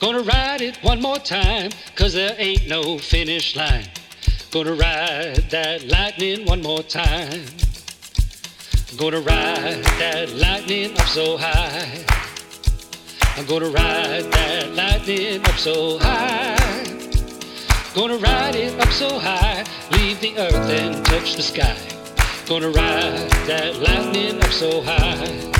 [0.00, 3.84] Gonna ride it one more time, cause there ain't no finish line.
[4.50, 7.44] Gonna ride that lightning one more time.
[8.96, 12.02] Gonna ride that lightning up so high.
[13.36, 16.56] I'm gonna ride that lightning up so high.
[17.94, 21.76] Gonna ride it up so high, leave the earth and touch the sky.
[22.48, 25.50] Gonna ride that lightning up so high.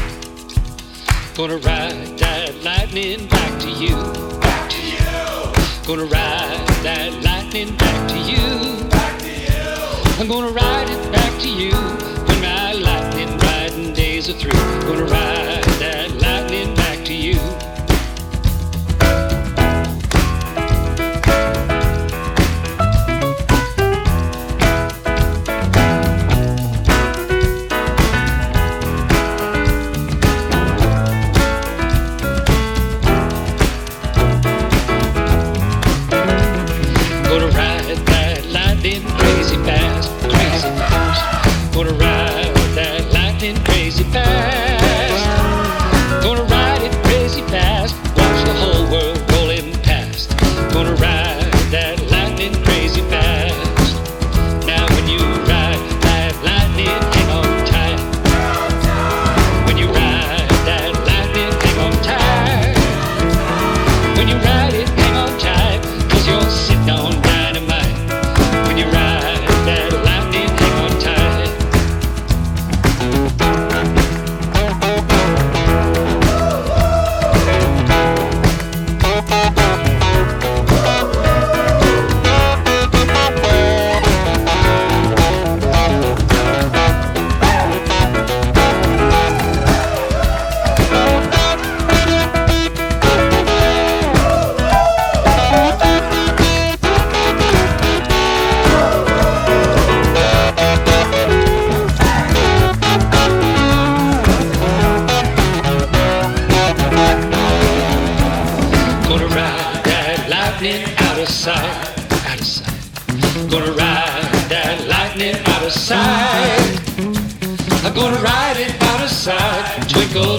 [1.37, 4.40] Gonna ride that lightning back to you.
[5.91, 8.89] I'm gonna ride that lightning back to you.
[8.91, 10.21] Back to you.
[10.21, 14.53] I'm gonna ride it back to you when my lightning riding days are through.
[14.83, 15.60] Gonna ride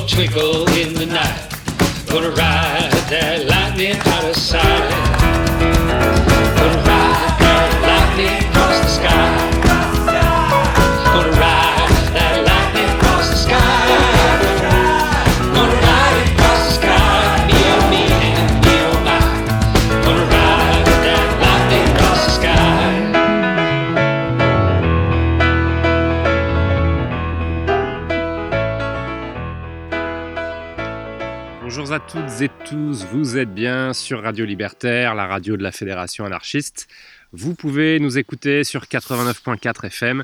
[0.07, 1.49] twinkle in the night.
[2.07, 4.90] Gonna ride that lightning out of sight.
[33.93, 36.87] Sur Radio Libertaire, la radio de la Fédération anarchiste.
[37.33, 40.23] Vous pouvez nous écouter sur 89.4 FM,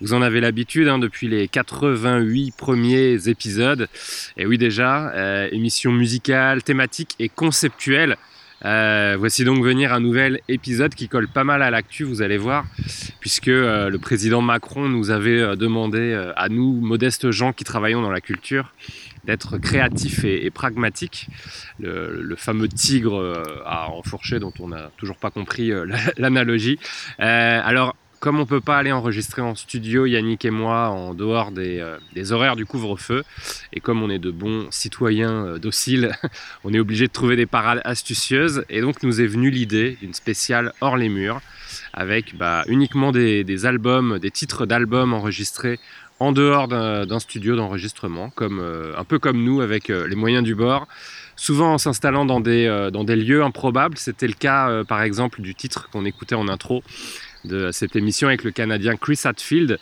[0.00, 3.88] Vous en avez l'habitude hein, depuis les 88 premiers épisodes.
[4.36, 8.16] Et oui déjà, euh, émission musicale, thématique et conceptuelle
[8.64, 12.38] euh, voici donc venir un nouvel épisode qui colle pas mal à l'actu, vous allez
[12.38, 12.64] voir,
[13.20, 18.02] puisque euh, le président Macron nous avait euh, demandé à nous, modestes gens qui travaillons
[18.02, 18.72] dans la culture,
[19.24, 21.28] d'être créatifs et, pragmatiques.
[21.78, 25.70] Le, fameux tigre à enfourcher dont on n'a toujours pas compris
[26.16, 26.78] l'analogie.
[27.18, 31.80] alors, comme on peut pas aller enregistrer en studio, Yannick et moi, en dehors des,
[31.80, 33.24] euh, horaires du couvre-feu,
[33.72, 36.12] et comme on est de bons citoyens euh, dociles,
[36.64, 38.64] on est obligé de trouver des parades astucieuses.
[38.70, 41.40] Et donc nous est venue l'idée d'une spéciale hors les murs,
[41.92, 45.80] avec bah, uniquement des, albums, des titres d'albums enregistrés
[46.20, 50.86] en dehors d'un studio d'enregistrement, euh, un peu comme nous avec les moyens du bord
[51.34, 53.98] souvent en s'installant dans des lieux improbables.
[53.98, 56.84] C'était le cas par exemple du titre qu'on écoutait en intro
[57.44, 59.78] de cette émission avec le Canadien Chris Hadfield,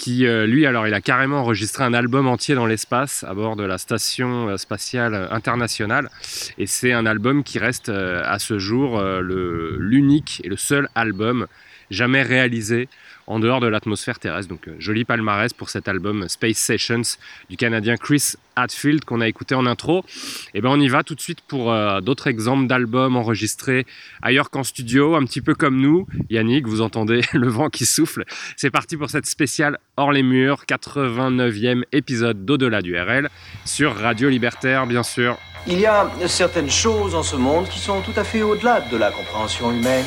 [0.00, 3.64] qui euh, lui, alors a carrément enregistré un album entier dans l'espace à bord de
[3.64, 6.08] la station euh, spatiale internationale.
[6.56, 11.46] Et c'est un album qui reste euh, à ce jour l'unique et le seul album
[11.90, 12.88] jamais réalisé
[13.30, 14.50] en dehors de l'atmosphère terrestre.
[14.50, 17.16] Donc euh, joli palmarès pour cet album Space Sessions
[17.48, 20.00] du Canadien Chris Hadfield qu'on a écouté en intro.
[20.00, 23.86] Et eh ben on y va tout de suite pour euh, d'autres exemples d'albums enregistrés
[24.20, 26.08] ailleurs qu'en studio, un petit peu comme nous.
[26.28, 28.24] Yannick, vous entendez le vent qui souffle.
[28.56, 33.30] C'est parti pour cette spéciale hors les murs, 89e épisode d'Au-delà du RL
[33.64, 35.38] sur Radio Libertaire bien sûr.
[35.68, 38.96] Il y a certaines choses en ce monde qui sont tout à fait au-delà de
[38.96, 40.06] la compréhension humaine.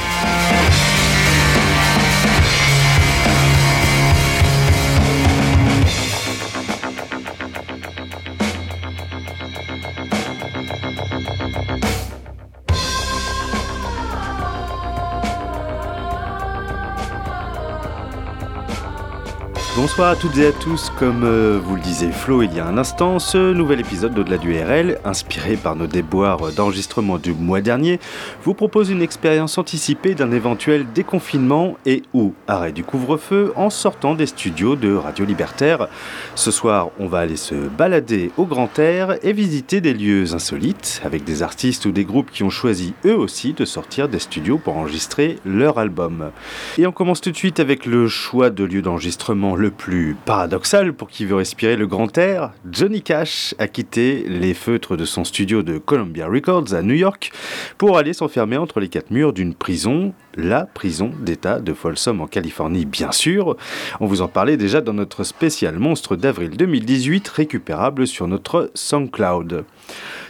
[19.81, 22.67] Bonsoir à toutes et à tous, comme euh, vous le disait Flo il y a
[22.67, 27.61] un instant, ce nouvel épisode d'Au-delà du RL, inspiré par nos déboires d'enregistrement du mois
[27.61, 27.99] dernier,
[28.43, 34.13] vous propose une expérience anticipée d'un éventuel déconfinement et ou arrêt du couvre-feu en sortant
[34.13, 35.87] des studios de Radio Libertaire.
[36.35, 41.01] Ce soir, on va aller se balader au grand air et visiter des lieux insolites
[41.03, 44.59] avec des artistes ou des groupes qui ont choisi eux aussi de sortir des studios
[44.59, 46.29] pour enregistrer leur album.
[46.77, 50.93] Et on commence tout de suite avec le choix de lieu d'enregistrement le plus paradoxal
[50.93, 55.23] pour qui veut respirer le grand air, Johnny Cash a quitté les feutres de son
[55.23, 57.31] studio de Columbia Records à New York
[57.79, 62.27] pour aller s'enfermer entre les quatre murs d'une prison, la prison d'État de Folsom en
[62.27, 63.57] Californie bien sûr.
[63.99, 69.65] On vous en parlait déjà dans notre spécial monstre d'avril 2018 récupérable sur notre SoundCloud.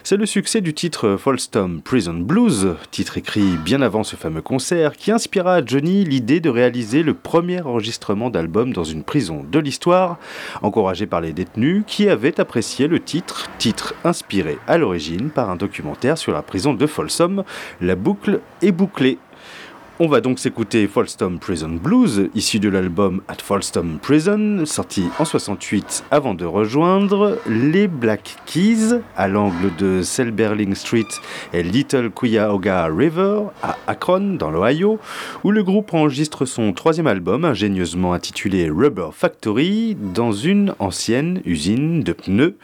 [0.04, 4.94] C'est le succès du titre Folstom Prison Blues, titre écrit bien avant ce fameux concert,
[4.94, 9.60] qui inspira à Johnny l'idée de réaliser le premier enregistrement d'album dans une prison de
[9.60, 10.18] l'histoire,
[10.63, 15.56] encouragé par les détenus qui avaient apprécié le titre, titre inspiré à l'origine par un
[15.56, 17.44] documentaire sur la prison de Folsom,
[17.80, 19.19] La boucle est bouclée
[20.01, 25.25] on va donc s'écouter Folstom Prison Blues, issu de l'album At Folstom Prison, sorti en
[25.25, 31.06] 68 avant de rejoindre les Black Keys à l'angle de Selberling Street
[31.53, 34.98] et Little Cuyahoga River à Akron, dans l'Ohio,
[35.44, 42.01] où le groupe enregistre son troisième album, ingénieusement intitulé Rubber Factory, dans une ancienne usine
[42.01, 42.56] de pneus.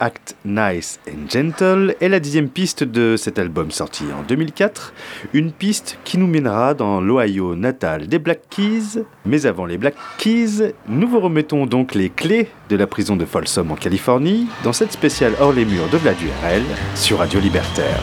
[0.00, 4.92] Act Nice and Gentle est la dixième piste de cet album sorti en 2004,
[5.32, 9.04] une piste qui nous mènera dans l'Ohio natal des Black Keys.
[9.24, 13.24] Mais avant les Black Keys, nous vous remettons donc les clés de la prison de
[13.24, 16.62] Folsom en Californie dans cette spéciale hors les murs de Vlad URL
[16.94, 18.02] sur Radio Libertaire.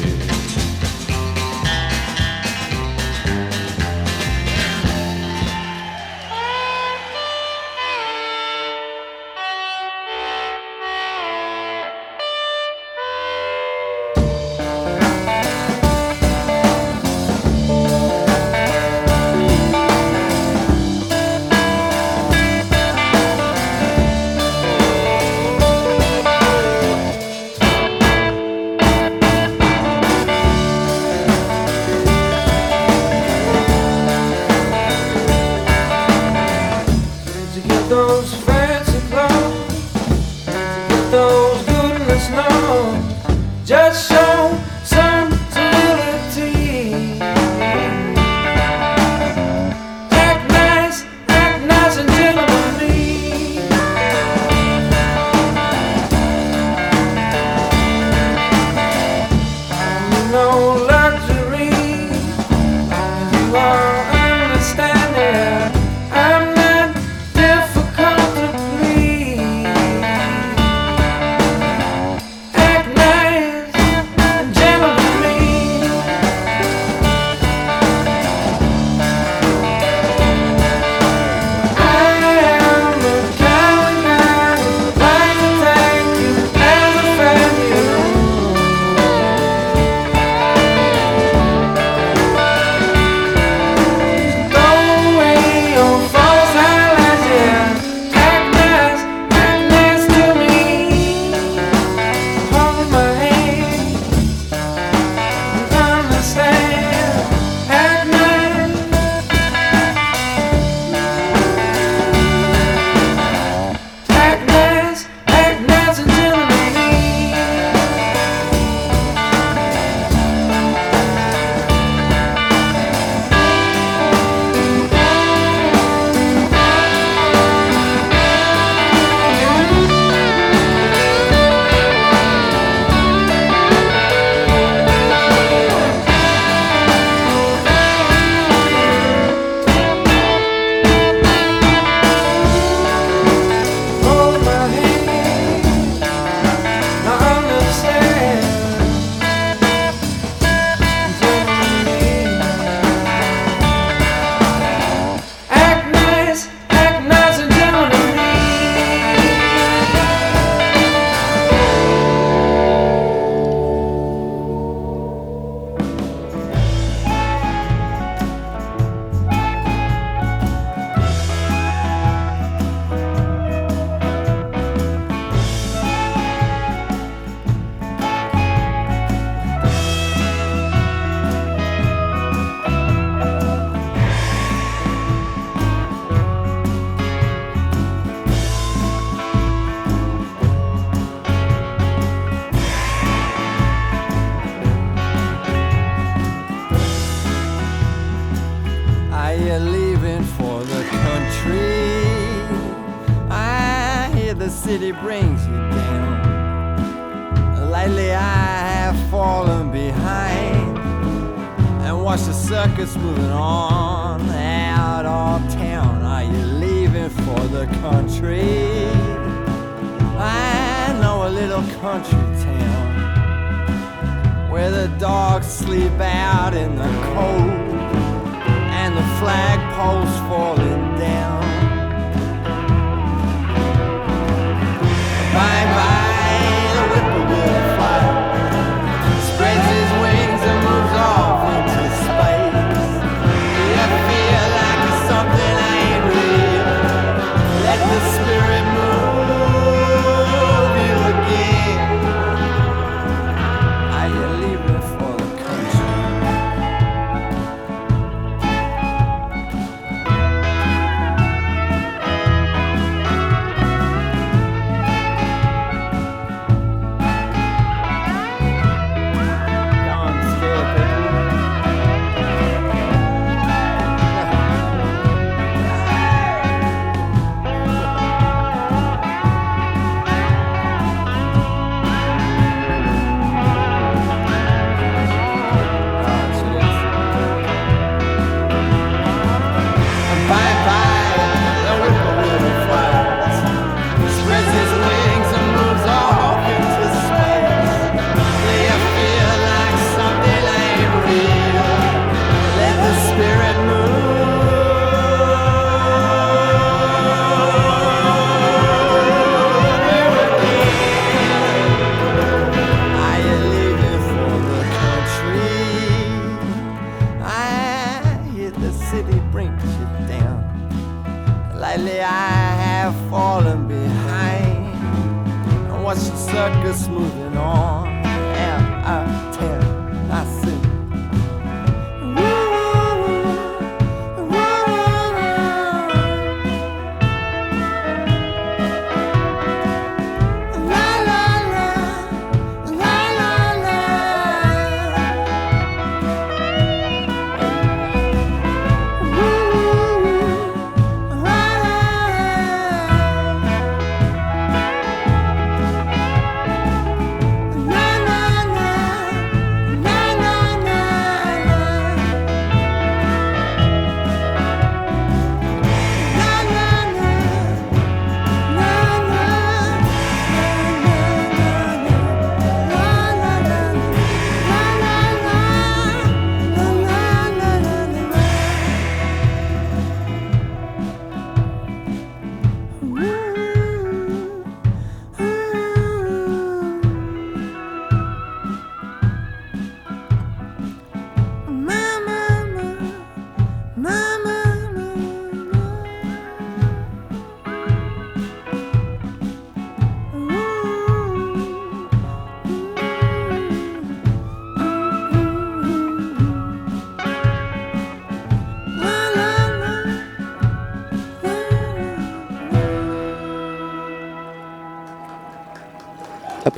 [43.71, 44.10] Just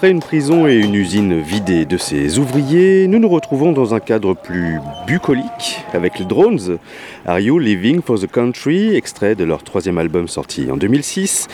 [0.04, 4.02] Après une prison et une usine vidée de ses ouvriers, nous nous retrouvons dans un
[4.02, 6.78] cadre plus bucolique avec les Drones,
[7.26, 11.48] Are You Living for the Country, extrait de leur troisième album sorti en 2006,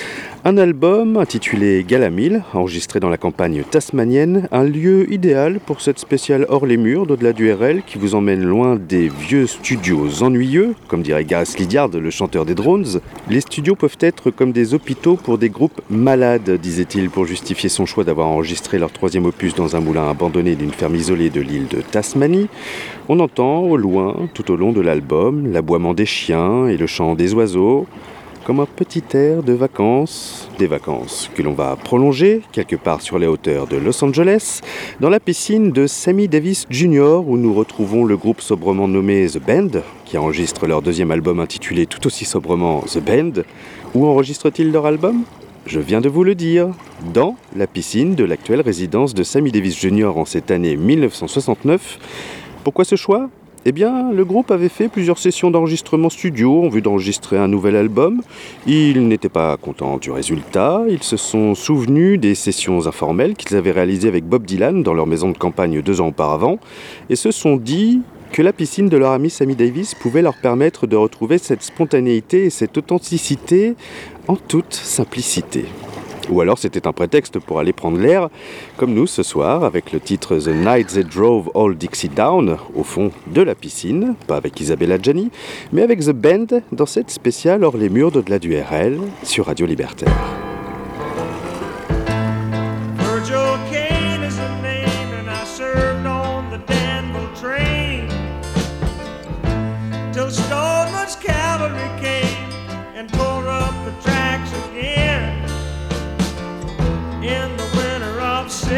[0.45, 6.45] un album intitulé Galamil, enregistré dans la campagne tasmanienne, un lieu idéal pour cette spéciale
[6.47, 11.02] hors les murs d'au-delà du RL qui vous emmène loin des vieux studios ennuyeux, comme
[11.02, 13.02] dirait Gareth Lydiard, le chanteur des drones.
[13.30, 17.86] Les studios peuvent être comme des hôpitaux pour des groupes malades, disait-il pour justifier son
[17.86, 21.67] choix d'avoir enregistré leur troisième opus dans un moulin abandonné d'une ferme isolée de l'île
[21.67, 22.47] de Tasmanie.
[23.10, 27.15] On entend au loin, tout au long de l'album, l'aboiement des chiens et le chant
[27.15, 27.88] des oiseaux
[28.49, 33.19] comme un petit air de vacances, des vacances que l'on va prolonger quelque part sur
[33.19, 34.62] les hauteurs de Los Angeles,
[34.99, 39.38] dans la piscine de Sammy Davis Jr., où nous retrouvons le groupe sobrement nommé The
[39.38, 43.43] Band, qui enregistre leur deuxième album intitulé tout aussi sobrement The Band.
[43.93, 45.25] Où enregistrent-ils leur album?
[45.67, 46.69] Je viens de vous le dire,
[47.13, 50.17] dans la piscine de l'actuelle résidence de Sammy Davis Jr.
[50.17, 51.99] en cette année 1969.
[52.63, 53.29] Pourquoi ce choix?
[53.69, 57.75] Eh bien, le groupe avait fait plusieurs sessions d'enregistrement studio en vue d'enregistrer un nouvel
[57.75, 58.23] album.
[58.65, 60.82] Ils n'étaient pas contents du résultat.
[60.89, 65.05] Ils se sont souvenus des sessions informelles qu'ils avaient réalisées avec Bob Dylan dans leur
[65.05, 66.58] maison de campagne deux ans auparavant
[67.12, 68.01] et se sont dit
[68.32, 72.45] que la piscine de leur ami Sammy Davis pouvait leur permettre de retrouver cette spontanéité
[72.45, 73.75] et cette authenticité
[74.27, 75.65] en toute simplicité.
[76.29, 78.29] Ou alors c'était un prétexte pour aller prendre l'air,
[78.77, 82.83] comme nous ce soir, avec le titre The Night They Drove All Dixie Down, au
[82.83, 85.31] fond de la piscine, pas avec Isabella Gianni,
[85.71, 89.65] mais avec The Band dans cette spéciale hors les murs d'au-delà du RL sur Radio
[89.65, 90.48] Libertaire.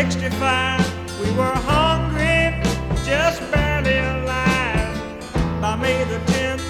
[0.02, 2.60] '65, we were hungry,
[3.06, 4.98] just barely alive.
[5.62, 6.66] By May the 10th,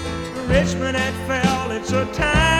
[0.50, 1.70] Richmond had fell.
[1.70, 2.51] It's a time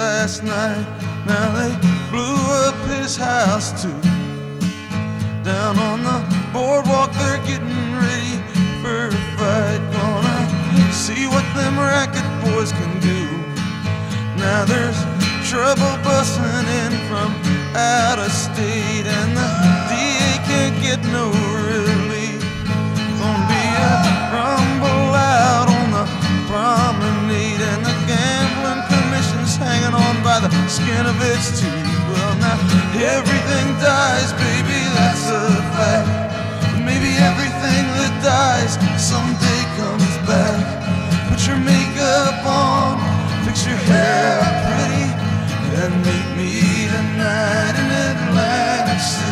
[0.00, 0.86] last night.
[1.26, 1.72] Now they
[2.10, 4.00] blew up his house too.
[5.44, 6.18] Down on the
[6.54, 8.36] boardwalk, they're getting ready
[8.80, 9.82] for a fight.
[9.96, 13.22] Gonna see what them racket boys can do.
[14.44, 15.00] Now there's
[15.50, 17.30] trouble busting in from
[17.76, 19.48] out of state, and the
[19.90, 21.26] DA can't get no
[21.72, 22.40] relief.
[23.20, 23.94] Gonna be a
[24.34, 25.12] rumble
[25.44, 26.04] out on the
[26.48, 28.59] promenade, and the commission's
[29.80, 31.98] hanging on by the skin of its teeth.
[32.12, 32.58] Well, now
[32.94, 36.08] everything dies, baby, that's a fact.
[36.84, 41.28] Maybe everything that dies someday comes back.
[41.28, 42.98] Put your makeup on,
[43.44, 45.06] fix your hair pretty,
[45.80, 49.29] and meet me tonight in Atlantic City.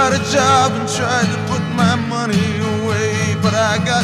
[0.00, 4.00] Got a job and tried to put my money away, but I got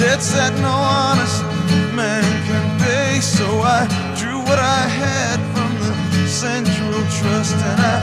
[0.00, 1.44] debts that no honest
[1.92, 3.20] man can pay.
[3.20, 3.84] So I
[4.16, 5.92] drew what I had from the
[6.24, 7.96] Central Trust and I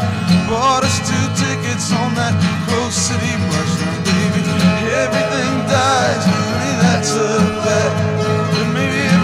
[0.54, 2.38] bought us two tickets on that
[2.70, 3.72] close City bus.
[3.82, 4.42] Now, baby,
[5.02, 7.32] everything dies, honey, that's a
[7.66, 7.98] fact.
[8.54, 9.21] But maybe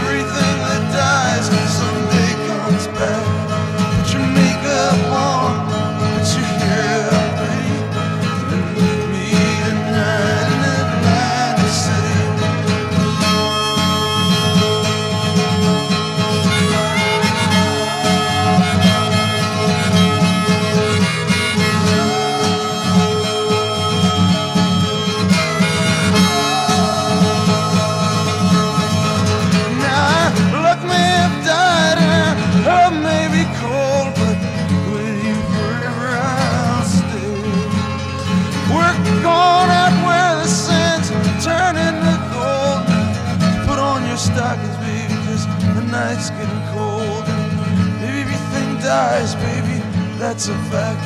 [50.38, 51.02] that's a fact.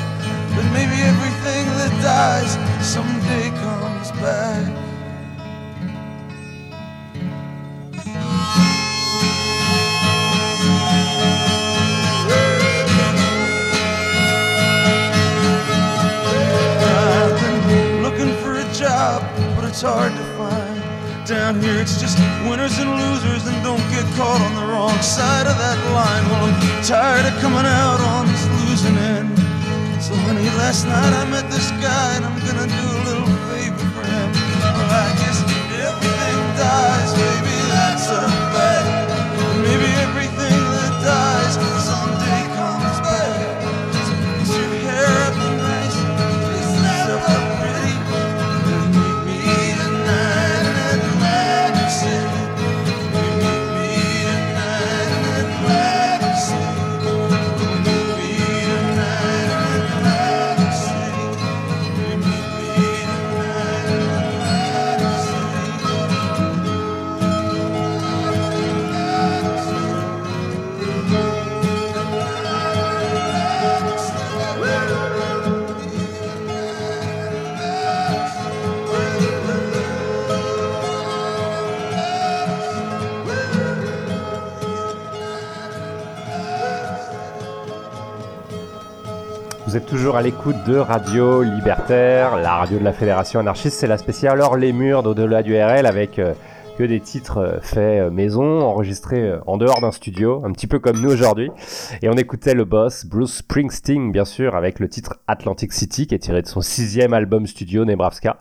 [0.57, 2.51] But maybe everything that dies
[2.85, 4.67] someday comes back.
[16.83, 19.23] I've been looking for a job,
[19.55, 20.30] but it's hard to
[21.25, 22.17] Down here, it's just
[22.49, 26.25] winners and losers, and don't get caught on the wrong side of that line.
[26.27, 29.37] Well, I'm tired of coming out on this losing end.
[30.01, 32.40] So, honey, last night I met this guy, and I'm
[89.71, 93.79] Vous êtes toujours à l'écoute de Radio Libertaire, la radio de la Fédération anarchiste.
[93.79, 96.33] C'est la spéciale Hors les murs d'au-delà du RL avec euh,
[96.77, 100.67] que des titres euh, faits euh, maison, enregistrés euh, en dehors d'un studio, un petit
[100.67, 101.49] peu comme nous aujourd'hui.
[102.01, 106.15] Et on écoutait le boss Bruce Springsteen, bien sûr, avec le titre Atlantic City, qui
[106.15, 108.37] est tiré de son sixième album studio Nebraska.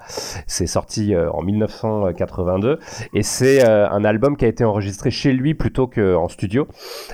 [0.47, 2.79] C'est sorti en 1982
[3.15, 6.67] et c'est un album qui a été enregistré chez lui plutôt qu'en studio,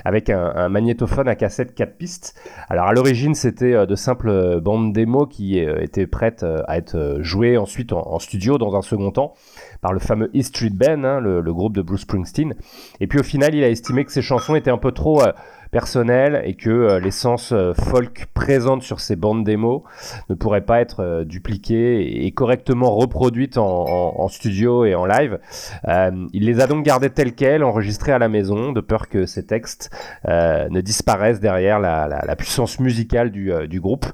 [0.05, 2.39] avec un, magnétophone à cassette 4 pistes.
[2.69, 7.93] Alors à l'origine, c'était de simples bandes démo qui étaient prêtes à être jouées ensuite
[7.93, 9.35] en, en studio dans un second temps
[9.81, 12.55] par le fameux E Street Band, hein, le, le groupe de Bruce Springsteen.
[13.01, 15.23] Et puis au final, il a estimé que ces chansons étaient un peu trop
[15.77, 19.85] personnelles et que euh, l'essence euh, folk présente sur ces bandes démo
[20.31, 25.39] ne pourrait pas être euh, dupliquée et, correctement reproduite en, studio et en live.
[26.33, 29.45] Il les a donc gardées telles quelles, enregistrées à la maison, de peur que ces
[29.47, 29.91] textes
[30.27, 34.07] ne disparaissent derrière la, puissance musicale du, groupe.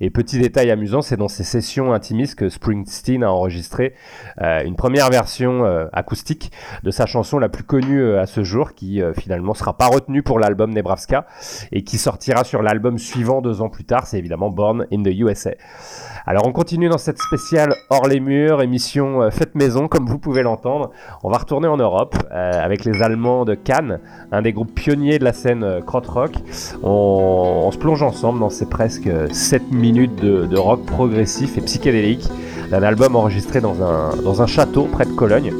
[0.00, 3.94] Et petit détail amusant, c'est dans ces sessions intimistes que Springsteen a enregistré
[4.40, 6.52] une première version acoustique
[6.84, 10.38] de sa chanson la plus connue à ce jour, qui finalement sera pas retenue pour
[10.38, 11.03] l'album Nebraska,
[11.72, 15.08] Et qui sortira sur l'album suivant deux ans plus tard, c'est évidemment Born in the
[15.08, 15.52] USA.
[16.26, 20.18] Alors on continue dans cette spéciale hors les murs, émission euh, faite maison comme vous
[20.18, 20.90] pouvez l'entendre.
[21.22, 24.00] On va retourner en Europe euh, avec les Allemands de Cannes,
[24.32, 26.32] un des groupes pionniers de la scène euh, krautrock.
[26.82, 32.26] On, se plonge ensemble dans ces presque 7 minutes de, de rock progressif et psychédélique
[32.70, 35.52] d'un album enregistré dans un, dans un château près de Cologne.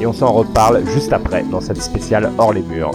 [0.00, 2.92] Et on s'en reparle juste après dans cette spéciale hors les murs.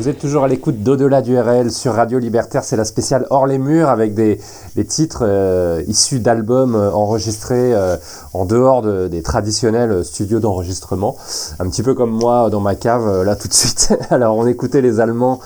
[0.00, 2.64] Vous êtes toujours à l'écoute d'Au-delà du RL sur Radio Libertaire.
[2.64, 4.40] C'est la spéciale Hors les murs avec des,
[4.74, 7.98] des titres euh, issus d'albums euh, enregistrés euh,
[8.32, 11.18] en dehors de- des traditionnels studios d'enregistrement.
[11.58, 13.92] Un petit peu comme moi dans ma cave là tout de suite.
[14.10, 15.38] Alors on écoutait les Allemands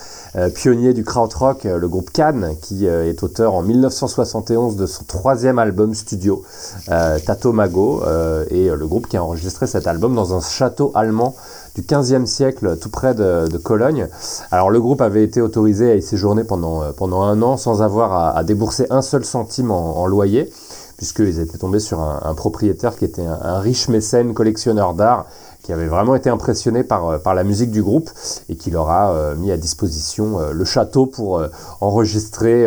[0.55, 5.95] pionniers du krautrock, le groupe Cannes, qui est auteur en 1971 de son troisième album
[5.95, 6.43] studio,
[6.89, 8.03] Tato Mago,
[8.51, 11.37] et le groupe qui a enregistré cet album dans un château allemand
[11.75, 14.09] du 15e siècle, tout près de, Cologne.
[14.51, 17.83] Alors le groupe avait été autorisé à y séjourner pendant, euh, pendant un an sans
[17.83, 20.51] avoir à, débourser un seul centime en, loyer,
[20.97, 25.27] puisqu'ils étaient tombés sur un, propriétaire qui était un riche mécène collectionneur d'art,
[25.65, 28.11] qui avait vraiment été impressionné par, euh, par la musique du groupe
[28.49, 31.49] et qui leur a mis à disposition euh, le château pour euh,
[31.81, 32.67] enregistrer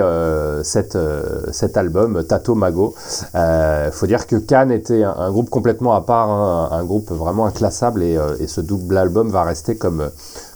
[0.63, 0.97] cette,
[1.51, 2.95] cet album, Tato Mago.
[3.35, 7.45] Il faut dire que Cannes était un, groupe complètement à part, hein, un, groupe vraiment
[7.45, 10.09] inclassable et, et ce double album va rester comme,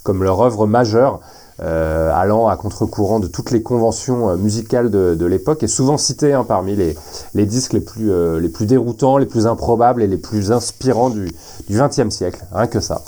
[0.03, 1.19] comme leur œuvre majeure.
[1.63, 6.33] Euh, allant à contre-courant de toutes les conventions euh, musicales de, l'époque et souvent cité
[6.33, 10.17] hein, parmi les, disques les plus, euh, les plus déroutants, les plus improbables et les
[10.17, 11.31] plus inspirants du,
[11.69, 13.01] XXe siècle, rien que ça.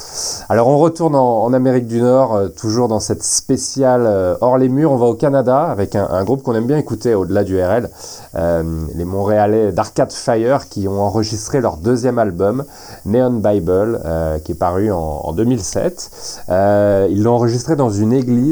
[0.47, 4.95] Alors on retourne en, Amérique du Nord, toujours dans cette spéciale hors les murs, on
[4.95, 7.89] va au Canada avec un, groupe qu'on aime bien écouter au-delà du RL,
[8.33, 12.63] les Montréalais d'Arcade Fire qui ont enregistré leur deuxième album,
[13.05, 13.99] Neon Bible,
[14.45, 16.11] qui est paru en, en 2007.
[16.49, 18.42] Euh, ils l'ont enregistré dans une église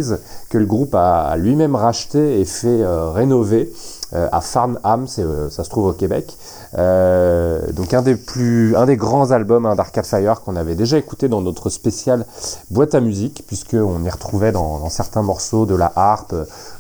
[0.50, 3.72] que le groupe a, lui-même racheté et fait euh, rénover
[4.14, 6.36] euh, à Farnham, euh, ça se trouve au Québec.
[6.78, 10.98] Euh, donc un des plus, un des grands albums hein, d'Arcade Fire qu'on avait déjà
[10.98, 12.26] écouté dans notre spécial
[12.70, 16.34] boîte à musique, puisque on y retrouvait dans, certains morceaux de la harpe,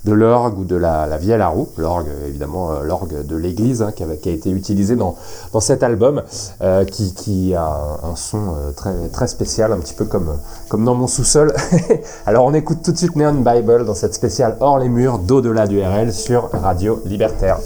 [0.05, 3.91] de l'orgue ou de la, vielle à roue, l'orgue évidemment euh, l'orgue de l'église hein,
[3.91, 5.15] qui, a été utilisé dans,
[5.53, 6.23] dans cet album,
[6.61, 10.37] euh, qui, a un, son très, très spécial, un petit peu comme,
[10.69, 11.53] comme dans mon sous-sol.
[12.25, 15.67] Alors on écoute tout de suite Neon Bible dans cette spéciale hors les murs d'au-delà
[15.67, 17.59] du RL sur Radio Libertaire.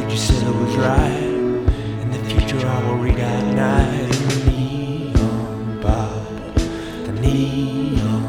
[0.00, 1.22] But you said it was right.
[2.02, 6.52] In the future, I will read at night in the neon Bible.
[7.04, 8.19] The neon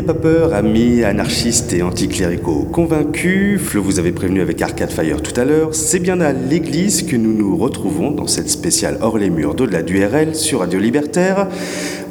[0.00, 3.60] N'ayez pas peur, amis anarchistes et anticléricaux convaincus.
[3.60, 5.74] Flo vous avez prévenu avec Arcade Fire tout à l'heure.
[5.74, 9.82] C'est bien à l'église que nous nous retrouvons dans cette spéciale Hors les murs d'au-delà
[9.82, 11.48] du RL sur Radio Libertaire.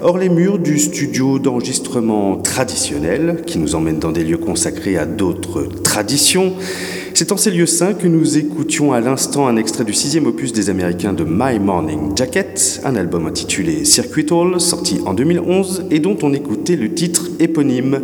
[0.01, 5.07] Hors les murs du studio d'enregistrement traditionnel qui nous emmène dans des lieux consacrés à
[5.07, 6.53] d'autres traditions.
[7.13, 10.53] C'est en ces lieux saints que nous écoutions à l'instant un extrait du sixième opus
[10.53, 15.99] des Américains de My Morning Jacket, un album intitulé Circuit Hall, sorti en 2011 et
[15.99, 18.01] dont on écoutait le titre éponyme.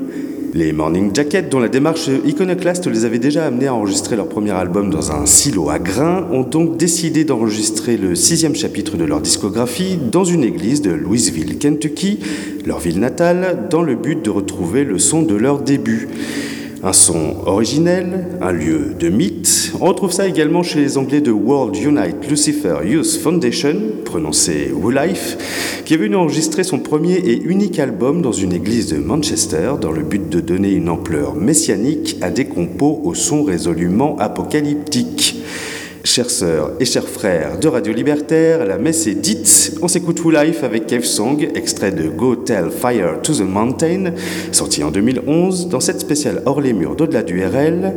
[0.53, 4.51] Les Morning Jacket, dont la démarche iconoclaste les avait déjà amenés à enregistrer leur premier
[4.51, 9.21] album dans un silo à grains, ont donc décidé d'enregistrer le sixième chapitre de leur
[9.21, 12.19] discographie dans une église de Louisville, Kentucky,
[12.65, 16.07] leur ville natale, dans le but de retrouver le son de leur début.
[16.85, 19.71] Un son originel, un lieu de mythe.
[19.81, 23.75] On retrouve ça également chez les Anglais de World Unite Lucifer Youth Foundation,
[24.05, 28.97] prononcé Life, qui est venu enregistrer son premier et unique album dans une église de
[28.97, 34.15] Manchester dans le but de donner une ampleur messianique à des compos au son résolument
[34.19, 35.37] apocalyptique.
[36.05, 39.75] Chères sœurs et chers frères de Radio Libertaire, la messe est dite.
[39.81, 44.13] On s'écoute Full Life avec Cave Song, extrait de Go Tell Fire to the Mountain,
[44.51, 47.91] sorti en 2011 dans cette spéciale hors les murs d'au-delà du RL.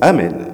[0.00, 0.53] Amen.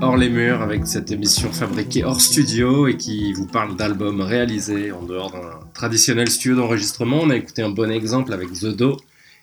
[0.00, 4.92] Hors les murs avec cette émission fabriquée hors studio et qui vous parle d'albums réalisés
[4.92, 7.18] en dehors d'un traditionnel studio d'enregistrement.
[7.22, 8.96] On a écouté un bon exemple avec The Do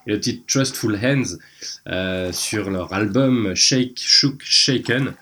[0.08, 1.38] et le titre Trustful Hands
[1.88, 5.14] euh, sur leur album Shake, Shook, Shaken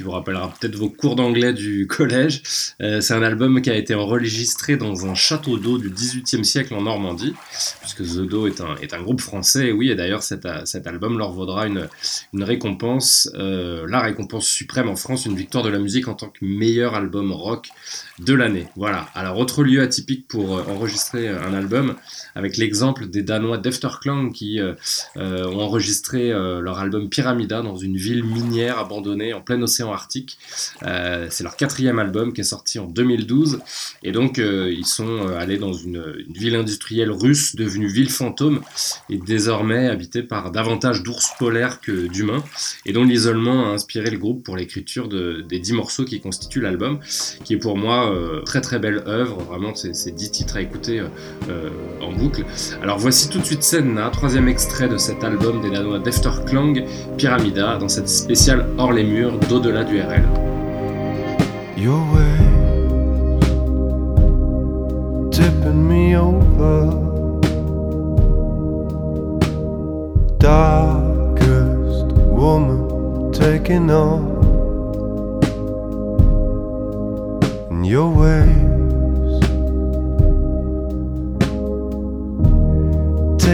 [0.00, 2.42] qui vous rappellera peut-être vos cours d'anglais du collège.
[2.80, 6.72] Euh, c'est un album qui a été enregistré dans un château d'eau du XVIIIe siècle
[6.72, 7.34] en Normandie,
[7.80, 11.18] puisque The Do est un, est groupe français, et oui, et d'ailleurs cet, cet, album
[11.18, 11.86] leur vaudra une,
[12.32, 16.42] récompense, euh, la récompense suprême en France, une victoire de la musique en tant que
[16.46, 17.68] meilleur album rock
[18.18, 18.68] de l'année.
[18.76, 21.94] Voilà, alors autre lieu atypique pour euh, enregistrer un album,
[22.40, 24.58] avec l'exemple des Danois Defterklang qui
[25.16, 30.38] ont enregistré leur album Pyramida dans une ville minière abandonnée en plein océan Arctique.
[30.82, 33.60] Euh, c'est leur quatrième album qui est sorti en 2012.
[34.02, 36.00] Et donc, euh, ils sont euh, allés dans une,
[36.34, 38.60] ville industrielle russe devenue ville fantôme
[39.10, 42.42] et désormais habitée par davantage d'ours polaires que d'humains.
[42.86, 46.60] Et dont l'isolement a inspiré le groupe pour l'écriture de, des dix morceaux qui constituent
[46.60, 47.00] l'album,
[47.44, 48.14] qui est pour moi
[48.44, 49.42] très très belle œuvre.
[49.42, 51.02] Vraiment, c'est dix titres à écouter
[52.00, 52.29] en boucle.
[52.82, 56.84] Alors voici tout de suite Senna, troisième extrait de cet album des Danois Defterklang,
[57.16, 60.24] Pyramida, dans cette spéciale hors les murs d'au-delà delà du RL.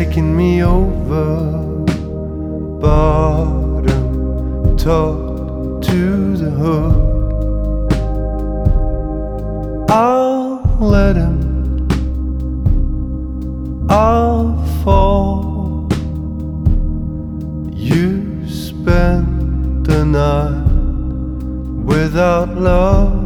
[0.05, 1.27] Taking me over.
[2.83, 5.17] Bottom top
[5.89, 6.97] to the hood.
[9.91, 11.39] I'll let him.
[13.89, 15.89] I'll fall.
[17.73, 20.67] You spend the night
[21.87, 23.26] without love.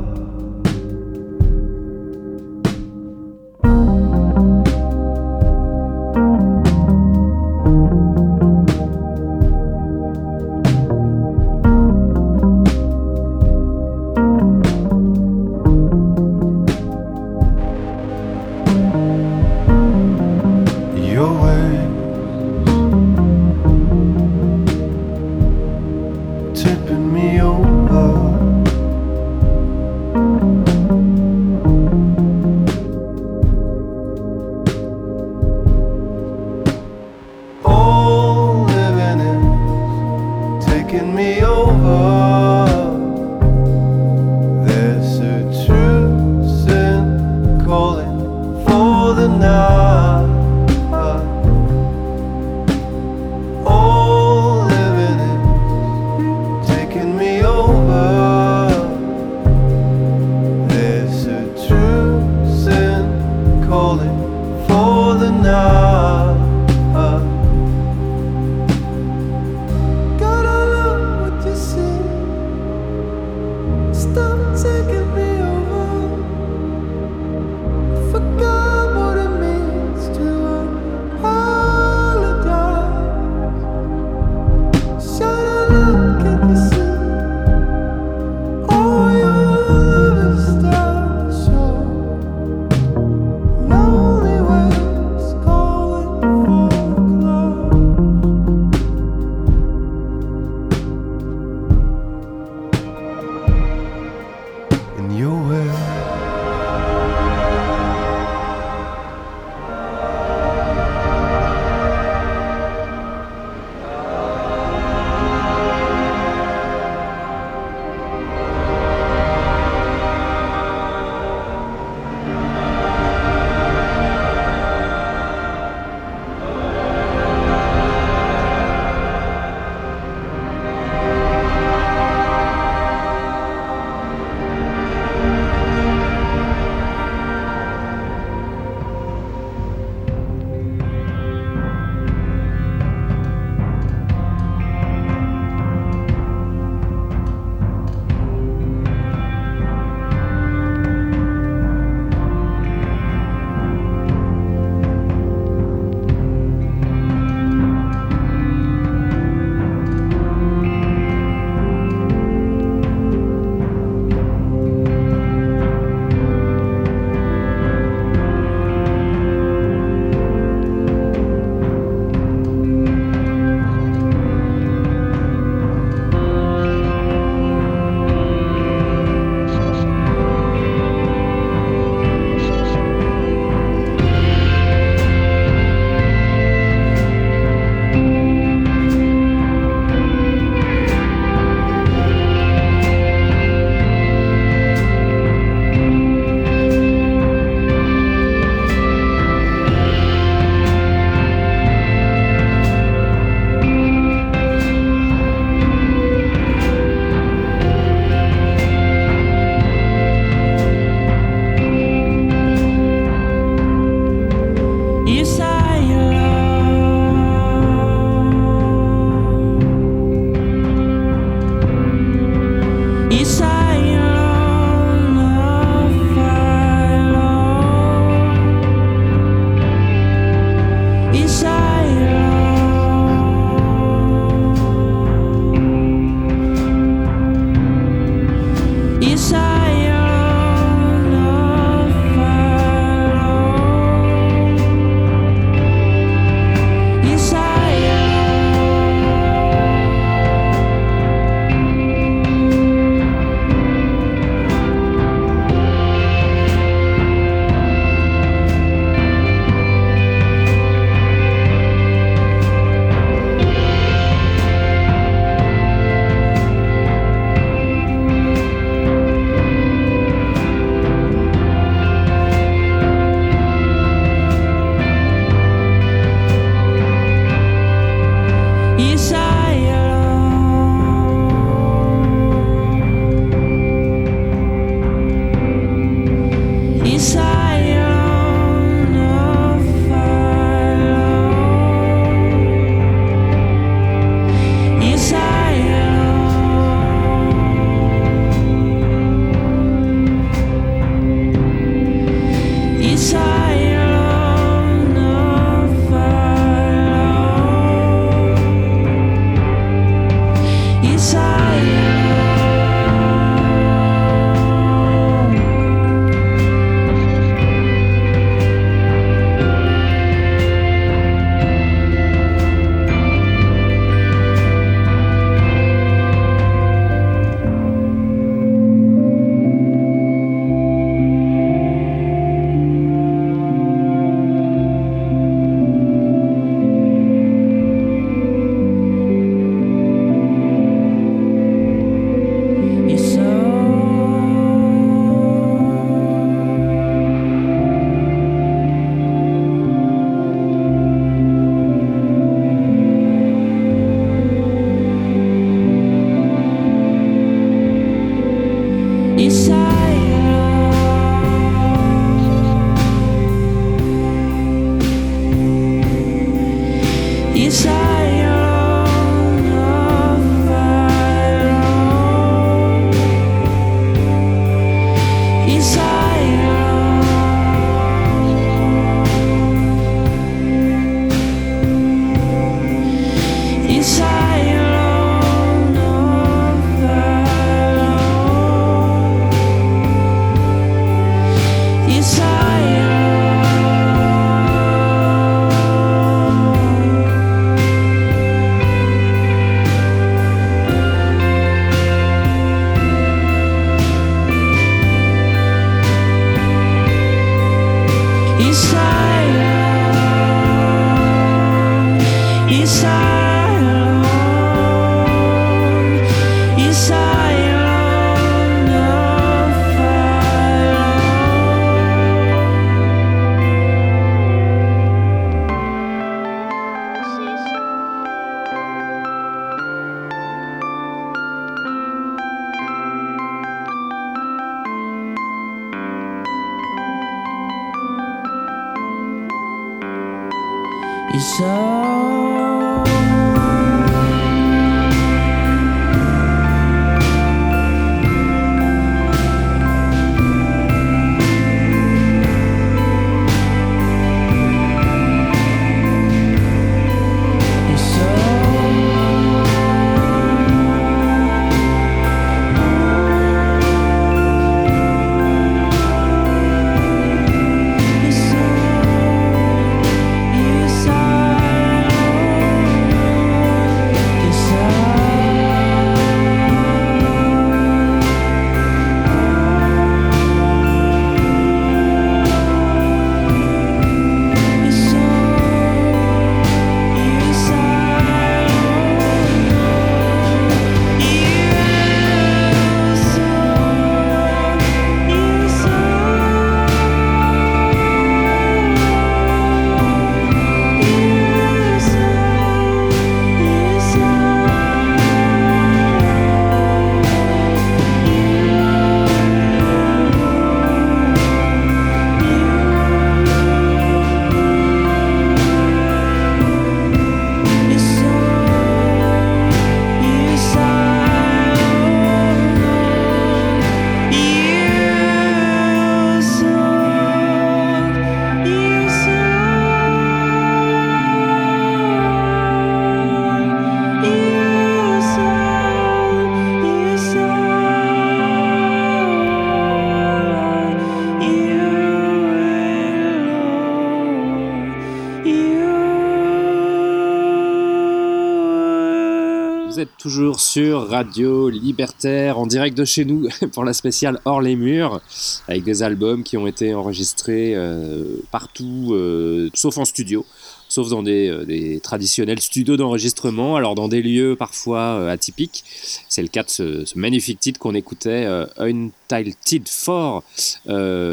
[550.37, 555.01] Sur Radio Libertaire en direct de chez nous pour la spéciale Hors les murs
[555.49, 560.27] avec des albums qui ont été enregistrés euh, partout euh, sauf en studio
[560.71, 565.65] sauf dans des, euh, traditionnels studios d'enregistrement, alors dans des lieux parfois atypiques.
[566.09, 570.23] C'est le cas de ce, magnifique titre qu'on écoutait, Untitled 4,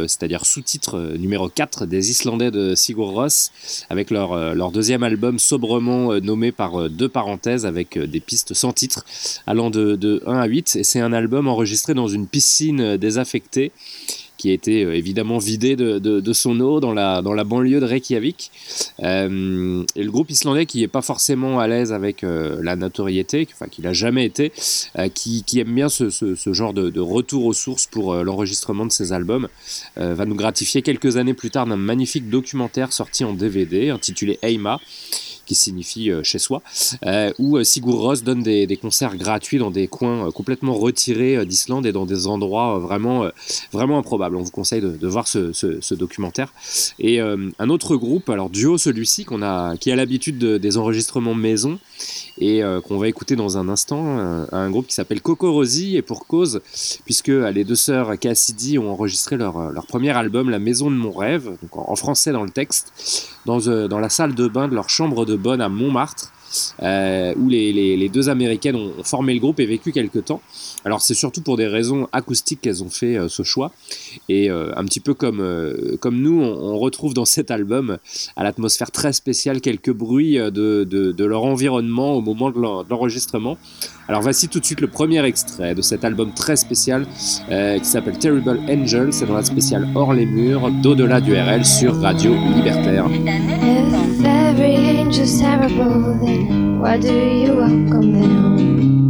[0.08, 3.52] c'est-à-dire sous-titre numéro 4 des Islandais de Sigur Rós,
[3.90, 9.06] avec leur, leur deuxième album sobrement nommé par deux parenthèses avec des pistes sans titre
[9.48, 10.76] allant de, 1 à 8.
[10.78, 13.72] Et c'est un album enregistré dans une piscine désaffectée
[14.38, 17.80] qui a été euh, évidemment vidé de, de- son eau dans la, dans la banlieue
[17.80, 18.52] de Reykjavik.
[19.02, 23.48] Euh, et le groupe islandais qui n'est pas forcément à l'aise avec euh, la notoriété,
[23.54, 24.52] enfin qui l'a jamais été,
[25.14, 28.92] qui, qui aime bien ce, ce- genre de, de retour aux sources pour l'enregistrement de
[28.92, 29.48] ses albums,
[29.96, 34.80] va nous gratifier quelques années plus tard d'un magnifique documentaire sorti en DVD intitulé Heima
[35.48, 36.62] qui signifie euh, chez soi,
[37.06, 41.86] euh, où euh, Sigur Rós donne des, concerts gratuits dans des coins complètement retirés d'Islande
[41.86, 43.28] et dans des endroits vraiment,
[43.72, 44.36] vraiment improbables.
[44.36, 46.54] On vous conseille de, voir ce, documentaire.
[47.00, 51.34] Et un autre groupe, alors duo celui-ci, qu'on a, qui a l'habitude de- des enregistrements
[51.34, 51.80] maison
[52.40, 54.06] et qu'on va écouter dans un instant,
[54.52, 56.62] un, groupe qui s'appelle Coco Rosie, et pour cause,
[57.06, 61.12] puisque les deux sœurs Cassidy ont enregistré leur, leur premier album, La Maison de mon
[61.12, 62.94] rêve, donc en, en français dans le texte,
[63.46, 66.32] dans, dans la salle de bain de leur chambre de bonne à Montmartre,
[66.82, 70.42] euh, où les, les- deux américaines ont formé le groupe et vécu quelques temps.
[70.86, 73.72] Alors c'est surtout pour des raisons acoustiques qu'elles ont fait euh, ce choix.
[74.30, 77.98] Et euh, un petit peu comme, euh, comme nous, on, retrouve dans cet album,
[78.36, 82.90] à l'atmosphère très spéciale, quelques bruits de, de- leur environnement au moment de l'en- de
[82.90, 83.58] l'enregistrement.
[84.08, 87.06] Alors voici tout de suite le premier extrait de cet album très spécial
[87.50, 89.12] qui s'appelle Terrible Angel.
[89.12, 93.06] C'est dans la spéciale Hors les murs d'au-delà du RL sur Radio Libertaire.
[94.24, 99.07] Every terrible, do you welcome?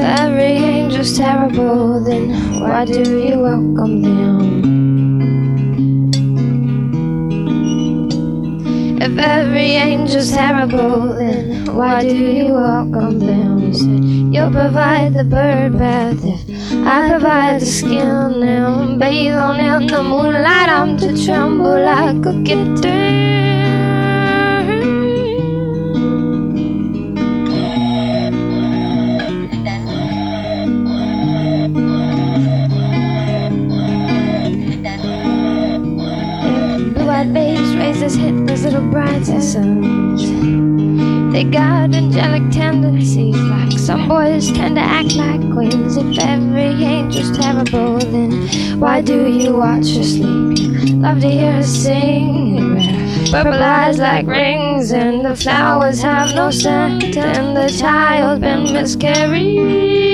[0.00, 4.70] Every angel's terrible, then why do you welcome them?
[9.00, 13.58] If every angel's terrible, then why do you welcome them?
[13.60, 19.60] You said you'll provide the bird bath if I provide the skin and bathe on
[19.60, 20.68] in the moonlight.
[20.68, 23.29] I'm to tremble like a kitten.
[37.20, 40.22] Blue-eyed babes raise his head as little brides and sons.
[41.34, 45.98] They got angelic tendencies, like some boys tend to act like queens.
[45.98, 50.94] If every angel's terrible, then why do you watch her sleep?
[51.02, 52.80] Love to hear her sing.
[53.30, 60.09] Purple eyes like rings, and the flowers have no scent, and the child been miscarried.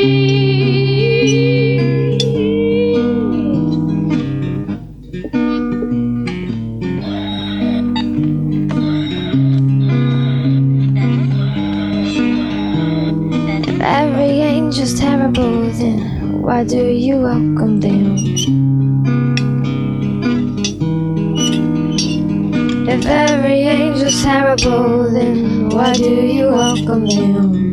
[14.79, 18.19] Angel's terrible, then why do you welcome them?
[22.87, 27.73] If every angel's terrible, then why do you welcome them?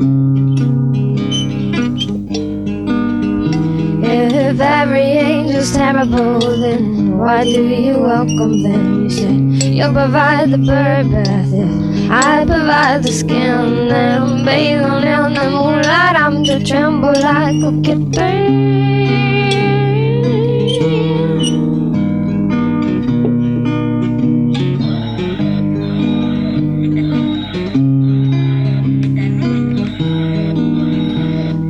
[4.01, 9.03] If every angel's terrible, then why do you welcome them?
[9.03, 11.82] You said you'll provide the bird bath
[12.15, 16.15] I provide the skin and bathe on in the moonlight.
[16.15, 18.53] I'm to tremble like a kitten.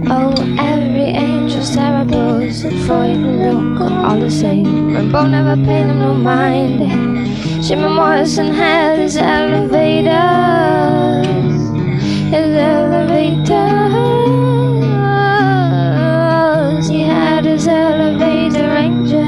[0.10, 0.34] Oh.
[2.52, 4.94] Said Freud and Look all the same.
[4.94, 7.03] Rimbaud never paid him no mind.
[7.66, 10.12] Jimmy Morrison had his elevators.
[12.30, 13.54] His elevators.
[16.90, 19.22] He had his elevator angel.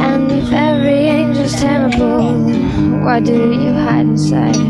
[0.00, 2.40] And if every angel's terrible,
[3.04, 4.62] why do you hide inside her?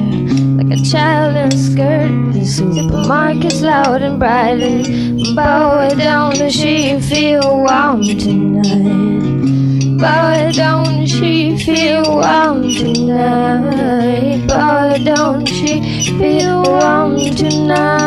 [0.56, 5.05] Like a child in a skirt, the supermarket's loud and bright and
[5.36, 9.98] bow it down, does she feel warm tonight?
[10.00, 14.46] Bow it down, she feel warm tonight?
[14.48, 15.82] Bow it down, she
[16.18, 18.05] feel warm tonight?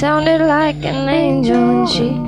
[0.00, 2.19] Sounded like an angel when she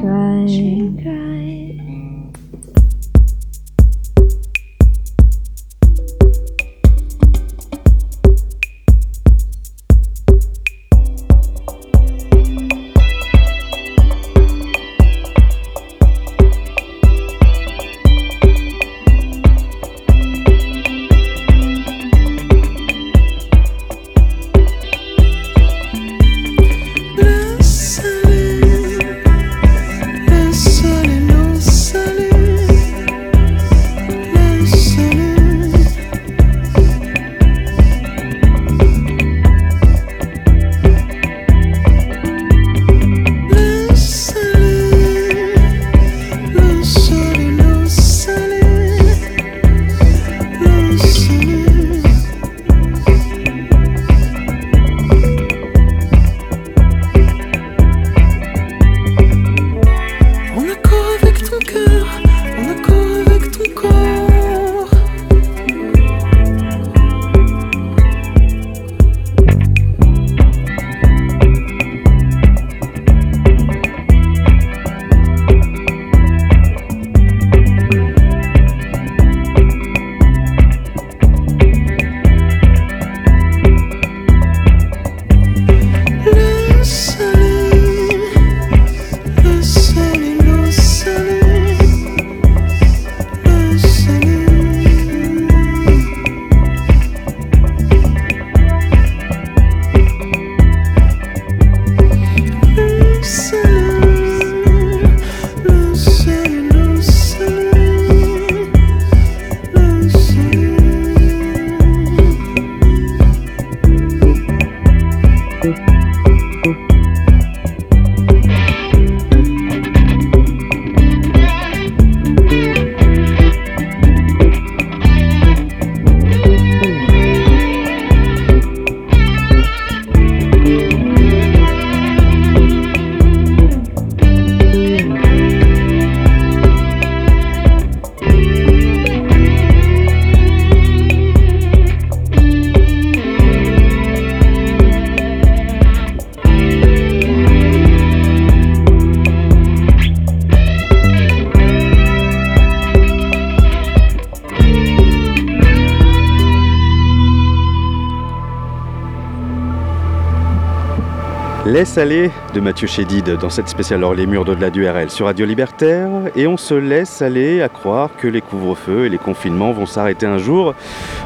[161.82, 165.26] Laisse aller de Mathieu Chédid dans cette spéciale Hors les murs d'au-delà du RL sur
[165.26, 169.72] Radio Libertaire et on se laisse aller à croire que les couvre-feux et les confinements
[169.72, 170.76] vont s'arrêter un jour.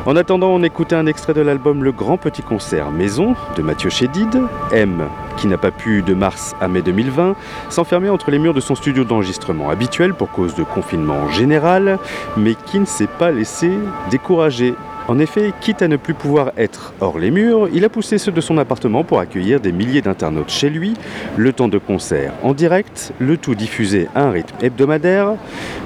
[0.07, 3.91] En attendant, on écoutait un extrait de l'album Le Grand Petit Concert Maison de Mathieu
[3.91, 4.41] Chédid,
[4.73, 5.07] M,
[5.37, 7.37] qui n'a pas pu de mars à mai 2020
[7.69, 11.99] s'enfermer entre les murs de son studio d'enregistrement habituel pour cause de confinement général,
[12.39, 13.73] mais qui ne s'est pas laissé
[14.11, 14.75] décourager.
[15.09, 18.33] En effet, quitte à ne plus pouvoir être hors les murs, il a poussé ceux
[18.33, 20.95] de son appartement pour accueillir des milliers d'internautes chez lui,
[21.37, 25.35] le temps de concerts en direct, le tout diffusé à un rythme hebdomadaire.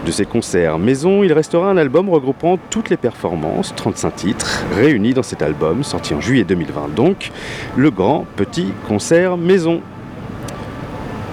[0.07, 5.13] De ces concerts maison, il restera un album regroupant toutes les performances, 35 titres, réunis
[5.13, 7.31] dans cet album, sorti en juillet 2020 donc,
[7.77, 9.83] le grand petit concert maison.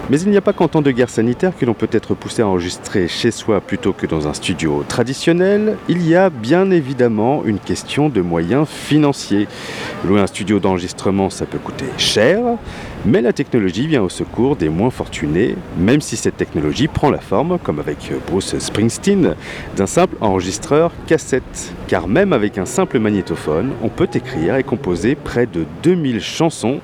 [0.09, 2.41] Mais il n'y a pas qu'en temps de guerre sanitaire que l'on peut être poussé
[2.41, 5.75] à enregistrer chez soi plutôt que dans un studio traditionnel.
[5.89, 9.49] Il y a bien évidemment une question de moyens financiers.
[10.05, 12.39] Louer un studio d'enregistrement, ça peut coûter cher,
[13.05, 17.19] mais la technologie vient au secours des moins fortunés, même si cette technologie prend la
[17.19, 19.35] forme, comme avec Bruce Springsteen,
[19.75, 21.73] d'un simple enregistreur cassette.
[21.89, 26.79] Car même avec un simple magnétophone, on peut écrire et composer près de 2000 chansons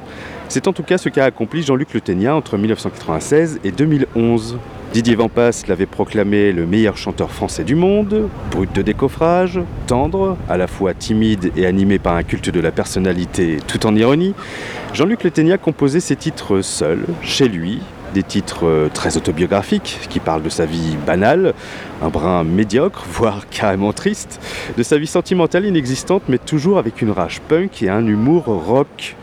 [0.53, 4.59] c'est en tout cas ce qu'a accompli Jean-Luc Le Ténia entre 1996 et 2011.
[4.93, 10.57] Didier Vampas l'avait proclamé le meilleur chanteur français du monde, brut de décoffrage, tendre, à
[10.57, 14.35] la fois timide et animé par un culte de la personnalité tout en ironie.
[14.93, 17.81] Jean-Luc Le Ténia composait ses titres seul, chez lui,
[18.13, 21.55] des titres très autobiographiques qui parlent de sa vie banale,
[22.03, 24.39] un brin médiocre, voire carrément triste,
[24.77, 29.15] de sa vie sentimentale inexistante mais toujours avec une rage punk et un humour rock.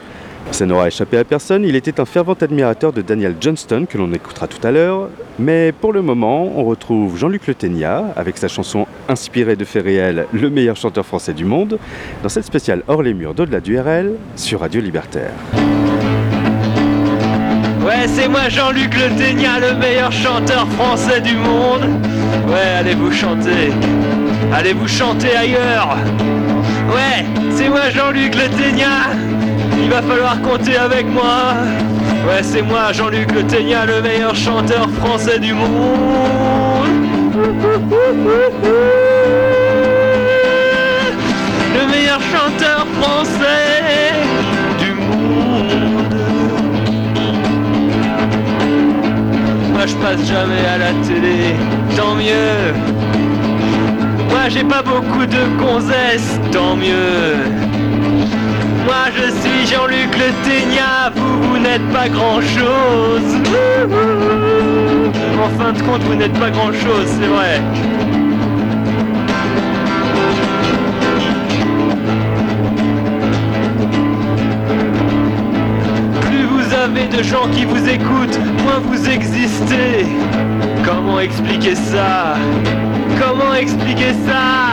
[0.52, 4.12] Ça n'aura échappé à personne, il était un fervent admirateur de Daniel Johnston, que l'on
[4.12, 5.08] écoutera tout à l'heure.
[5.38, 9.84] Mais pour le moment, on retrouve Jean-Luc Le Ténia, avec sa chanson inspirée de faits
[9.84, 11.78] réels, le meilleur chanteur français du monde,
[12.22, 15.32] dans cette spéciale Hors les murs d'au-delà du RL, sur Radio Libertaire.
[17.82, 21.88] Ouais, c'est moi Jean-Luc Le Ténia, le meilleur chanteur français du monde.
[22.48, 23.72] Ouais, allez vous chanter?
[24.52, 25.96] Allez vous chanter ailleurs?
[26.88, 29.49] Ouais, c'est moi Jean-Luc Le Ténia.
[29.82, 31.54] Il va falloir compter avec moi.
[32.28, 35.70] Ouais, c'est moi, Jean-Luc Le Ténia, le meilleur chanteur français du monde.
[41.74, 44.12] Le meilleur chanteur français
[44.78, 46.14] du monde.
[49.72, 51.54] Moi, je passe jamais à la télé,
[51.96, 52.74] tant mieux.
[54.28, 57.69] Moi, j'ai pas beaucoup de gonzesses, tant mieux.
[58.90, 63.36] Moi je suis Jean-Luc Le Ténia, vous, vous n'êtes pas grand-chose.
[65.40, 67.60] En fin de compte, vous n'êtes pas grand-chose, c'est vrai.
[76.22, 80.04] Plus vous avez de gens qui vous écoutent, moins vous existez.
[80.84, 82.34] Comment expliquer ça?
[83.20, 84.69] Comment expliquer ça?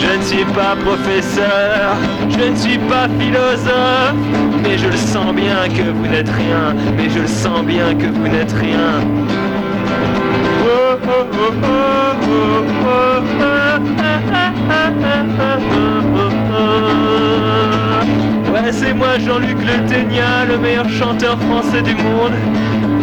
[0.00, 1.96] Je ne suis pas professeur,
[2.30, 4.14] je ne suis pas philosophe,
[4.62, 8.06] mais je le sens bien que vous n'êtes rien, mais je le sens bien que
[8.06, 9.00] vous n'êtes rien.
[18.52, 22.32] Ouais, c'est moi Jean-Luc Le Ténia, le meilleur chanteur français du monde.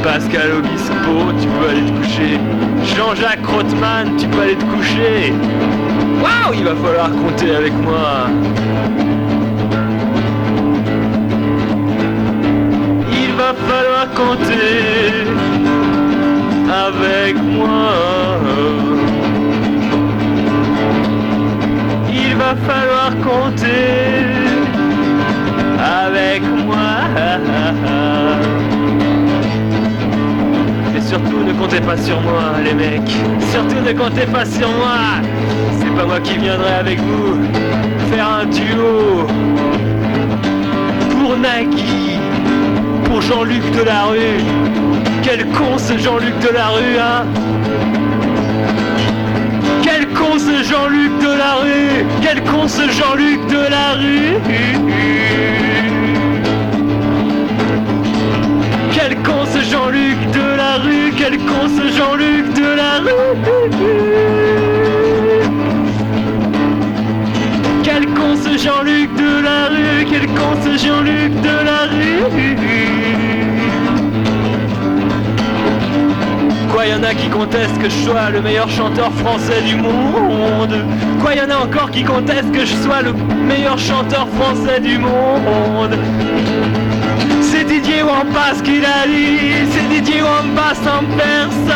[0.01, 2.39] Pascal Obispo, tu peux aller te coucher.
[2.95, 5.33] Jean-Jacques Rothman, tu peux aller te coucher.
[6.23, 8.27] Waouh, il va falloir compter avec moi.
[13.11, 15.27] Il va falloir compter
[16.87, 17.91] avec moi.
[22.09, 24.25] Il va falloir compter
[26.03, 26.87] avec moi.
[31.17, 33.09] Surtout ne comptez pas sur moi les mecs.
[33.51, 35.17] Surtout ne comptez pas sur moi.
[35.79, 37.37] C'est pas moi qui viendrai avec vous
[38.11, 39.25] faire un duo.
[41.09, 42.19] Pour Nagui,
[43.05, 44.43] pour Jean-Luc Delarue.
[45.23, 47.25] Quel con ce Jean-Luc Delarue, hein
[49.81, 54.39] Quel con ce Jean-Luc Delarue Quel con ce Jean-Luc Delarue
[59.53, 63.11] Ce Jean-Luc Delarue Quel con ce Jean-Luc Delarue
[67.83, 72.57] Quel con ce Jean-Luc Delarue Quel con ce Jean-Luc Delarue
[76.71, 80.85] Quoi, y en a qui contestent que je sois le meilleur chanteur français du monde?
[81.21, 83.13] Quoi, y en a encore qui contestent que je sois le
[83.47, 85.97] meilleur chanteur français du monde?
[88.17, 91.75] Didier Wampas qui l'a dit C'est Didier Wampas en personne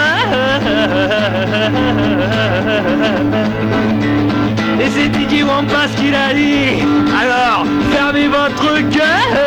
[4.79, 6.83] Et c'est Didier Wampas qui l'a dit
[7.21, 9.37] Alors, fermez votre gueule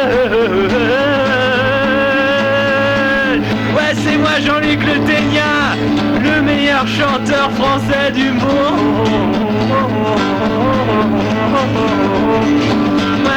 [3.74, 5.74] Ouais, c'est moi Jean-Luc Le Ténia,
[6.22, 9.34] le meilleur chanteur français du monde.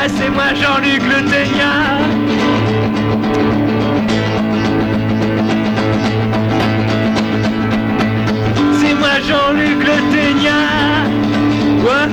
[0.05, 1.73] C'est moi Jean-Luc Le Ténia.
[8.79, 10.61] C'est moi Jean-Luc Le Ténia.
[11.83, 12.07] Ouais,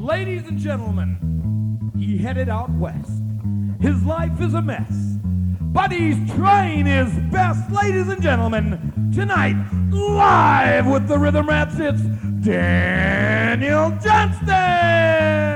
[0.00, 3.22] Ladies and gentlemen, he headed out west.
[3.82, 4.90] His life is a mess,
[5.60, 7.70] but he's trying his best.
[7.70, 9.56] Ladies and gentlemen, tonight,
[9.90, 12.00] live with the Rhythm Rats, it's
[12.42, 15.49] Daniel Johnston!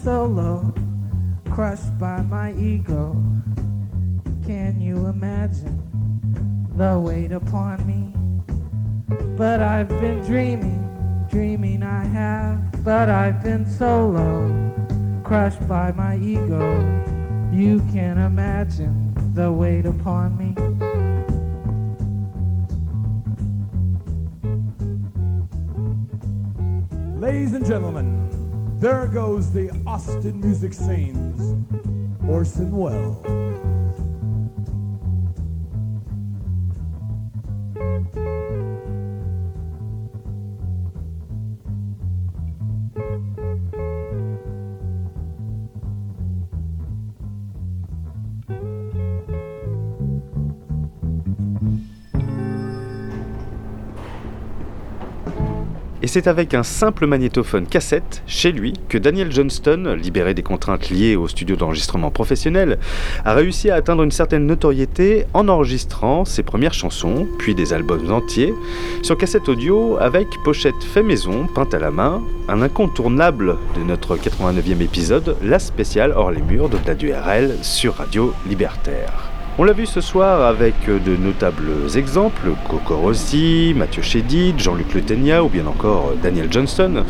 [0.00, 0.74] Have been so low,
[1.52, 3.12] crushed by my ego.
[4.46, 5.78] Can you imagine
[6.76, 8.12] the weight upon me?
[9.36, 16.16] But I've been dreaming, dreaming I have, but I've been so low, crushed by my
[16.16, 16.62] ego.
[17.52, 20.54] You can imagine the weight upon me.
[27.20, 28.20] Ladies and gentlemen,
[28.80, 29.59] there goes the
[30.00, 31.38] Austin music scenes,
[32.26, 33.49] Orson Welles.
[56.10, 61.14] C'est avec un simple magnétophone cassette, chez lui, que Daniel Johnston, libéré des contraintes liées
[61.14, 62.80] au studio d'enregistrement professionnel,
[63.24, 68.10] a réussi à atteindre une certaine notoriété en enregistrant ses premières chansons, puis des albums
[68.10, 68.52] entiers,
[69.02, 74.16] sur cassette audio avec pochette fait maison, peinte à la main, un incontournable de notre
[74.16, 79.29] 89e épisode, la spéciale hors les murs de la DURL sur Radio Libertaire.
[79.58, 85.02] On l'a vu ce soir avec de notables exemples, Coco Rossi, Mathieu Chédid, Jean-Luc Le
[85.02, 87.04] Ténia ou bien encore Daniel Johnston,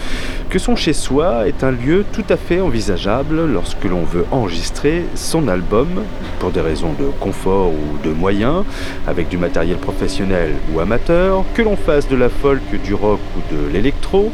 [0.48, 5.46] que son chez-soi est un lieu tout à fait envisageable lorsque l'on veut enregistrer son
[5.48, 6.02] album,
[6.40, 8.64] pour des raisons de confort ou de moyens,
[9.06, 13.54] avec du matériel professionnel ou amateur, que l'on fasse de la folk, du rock ou
[13.54, 14.32] de l'électro,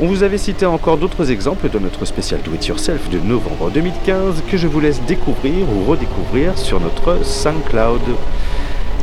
[0.00, 3.68] on vous avait cité encore d'autres exemples de notre spécial Do It Yourself de novembre
[3.70, 8.00] 2015 que je vous laisse découvrir ou redécouvrir sur notre SoundCloud.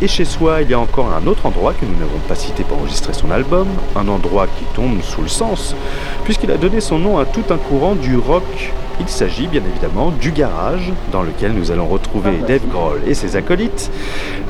[0.01, 2.63] Et chez soi, il y a encore un autre endroit que nous n'avons pas cité
[2.63, 5.76] pour enregistrer son album, un endroit qui tombe sous le sens,
[6.23, 8.72] puisqu'il a donné son nom à tout un courant du rock.
[8.99, 13.35] Il s'agit bien évidemment du garage, dans lequel nous allons retrouver Dave Grohl et ses
[13.35, 13.91] acolytes.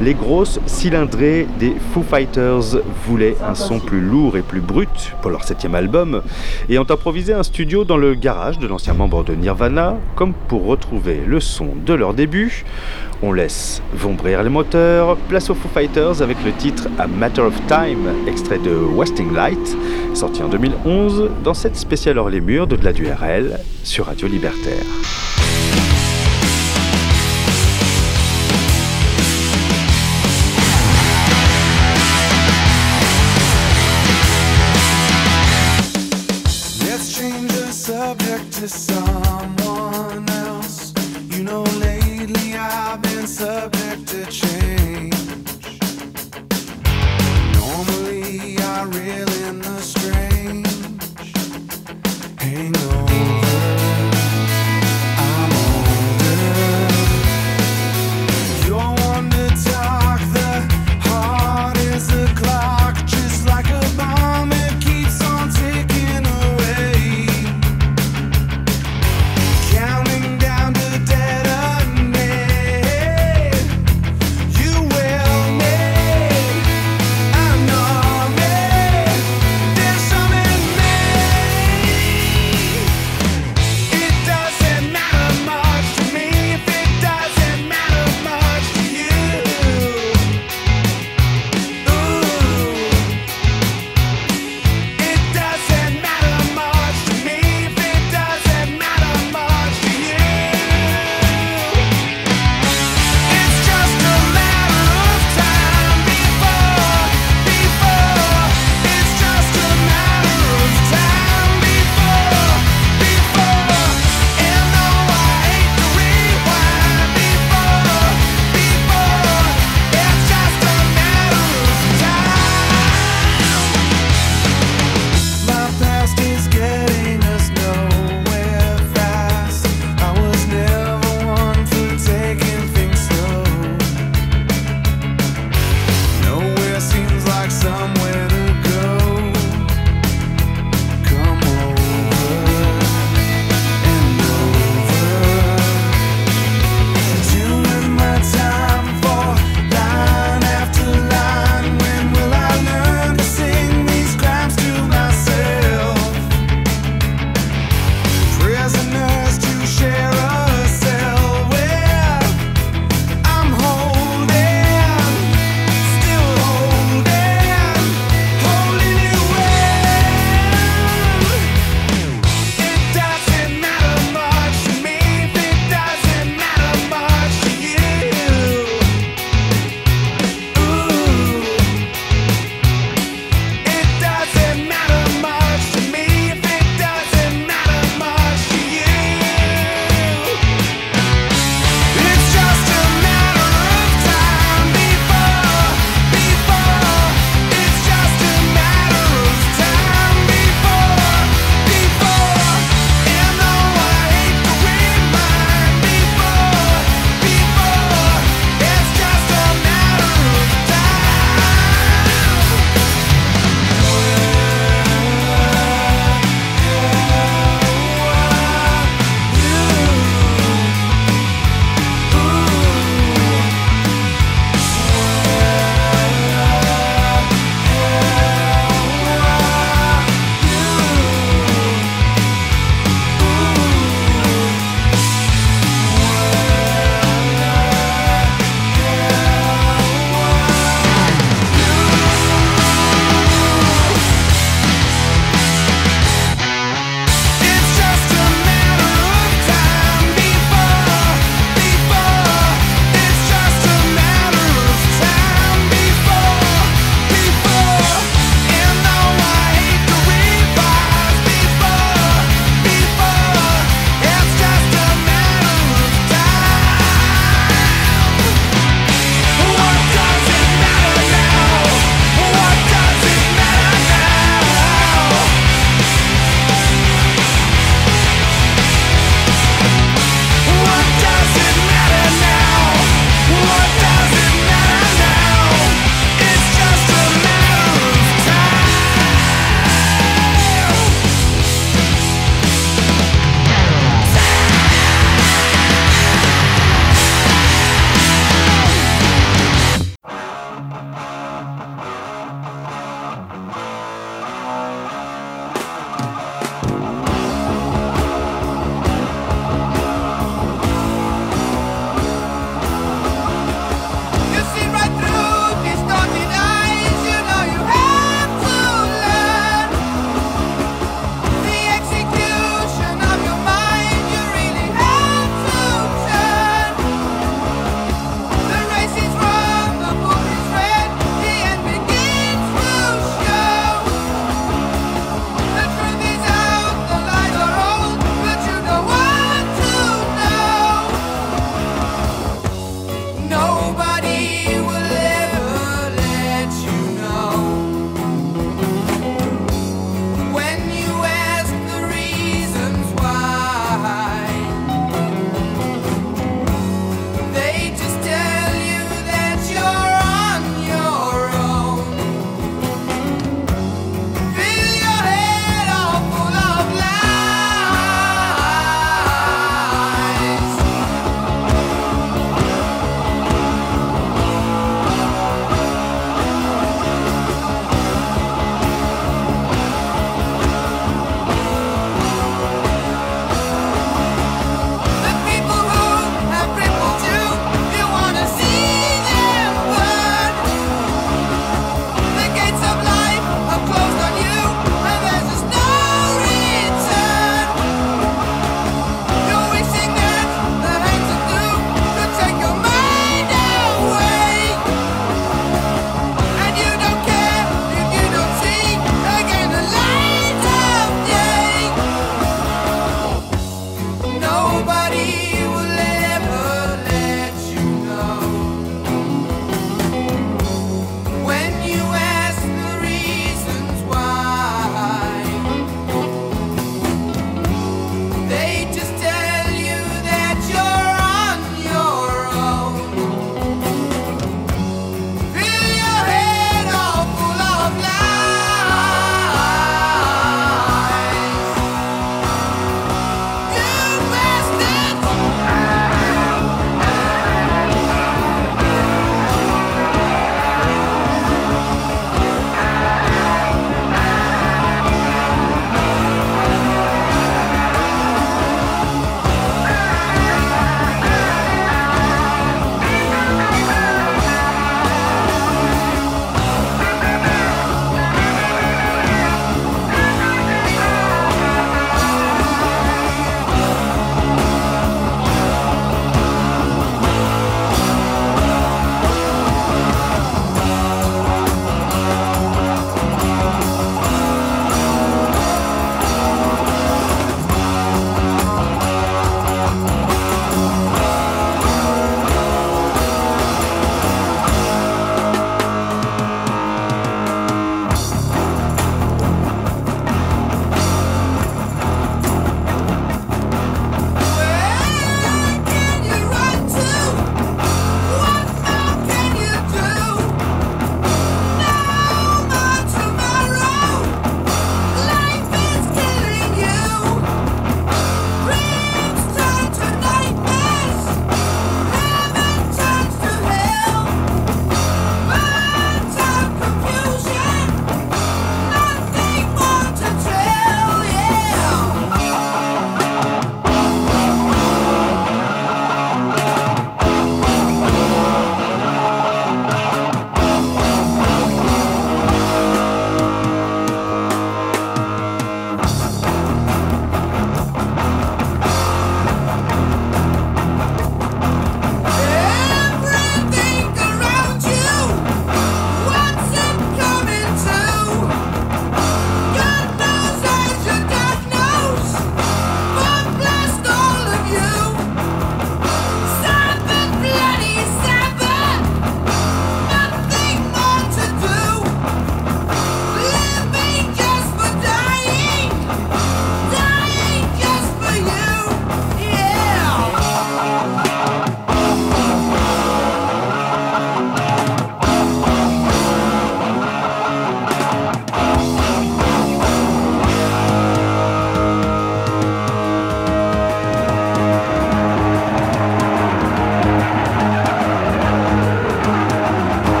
[0.00, 5.30] Les grosses cylindrées des Foo Fighters voulaient un son plus lourd et plus brut pour
[5.30, 6.22] leur septième album,
[6.68, 10.66] et ont improvisé un studio dans le garage de l'ancien membre de Nirvana, comme pour
[10.66, 12.64] retrouver le son de leur début.
[13.26, 17.54] On laisse vombrir les moteurs, place aux Foo Fighters avec le titre A Matter of
[17.68, 19.76] Time, extrait de Westing Light,
[20.12, 24.84] sorti en 2011 dans cette spéciale hors les murs de la DURL sur Radio Libertaire.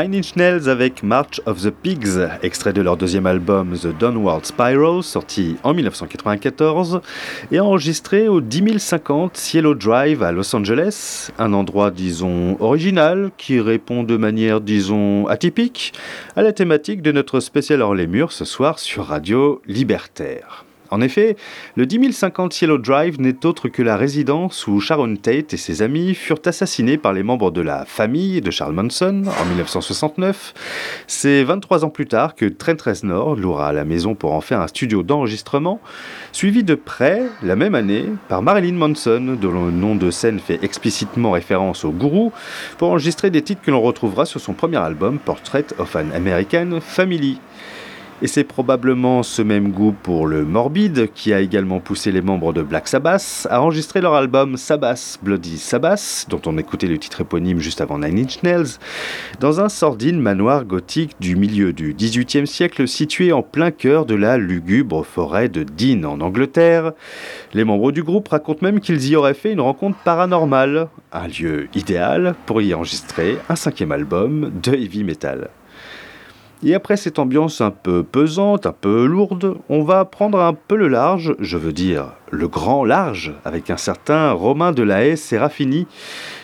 [0.00, 4.46] Nine Inch Nails avec March of the Pigs, extrait de leur deuxième album The Downward
[4.46, 7.02] Spiral, sorti en 1994
[7.52, 14.02] et enregistré au 10050 Cielo Drive à Los Angeles, un endroit disons original qui répond
[14.02, 15.92] de manière disons atypique
[16.34, 20.64] à la thématique de notre spécial hors les murs ce soir sur Radio Libertaire.
[20.90, 21.36] En effet,
[21.76, 26.14] le 10050 Cielo Drive n'est autre que la résidence où Sharon Tate et ses amis
[26.14, 30.54] furent assassinés par les membres de la famille de Charles Manson en 1969.
[31.06, 34.66] C'est 23 ans plus tard que Trent Reznor louera la maison pour en faire un
[34.66, 35.80] studio d'enregistrement,
[36.32, 40.62] suivi de près, la même année, par Marilyn Manson, dont le nom de scène fait
[40.64, 42.32] explicitement référence au gourou,
[42.78, 46.80] pour enregistrer des titres que l'on retrouvera sur son premier album Portrait of an American
[46.80, 47.38] Family.
[48.22, 52.52] Et c'est probablement ce même goût pour le morbide qui a également poussé les membres
[52.52, 57.22] de Black Sabbath à enregistrer leur album Sabbath Bloody Sabbath, dont on écoutait le titre
[57.22, 58.78] éponyme juste avant Nine Inch Nails,
[59.40, 64.14] dans un sordide manoir gothique du milieu du XVIIIe siècle situé en plein cœur de
[64.14, 66.92] la lugubre forêt de Dean en Angleterre.
[67.54, 71.68] Les membres du groupe racontent même qu'ils y auraient fait une rencontre paranormale, un lieu
[71.74, 75.48] idéal pour y enregistrer un cinquième album de heavy metal.
[76.62, 80.76] Et après cette ambiance un peu pesante, un peu lourde, on va prendre un peu
[80.76, 85.86] le large, je veux dire le grand large, avec un certain Romain Delahaye Serafini.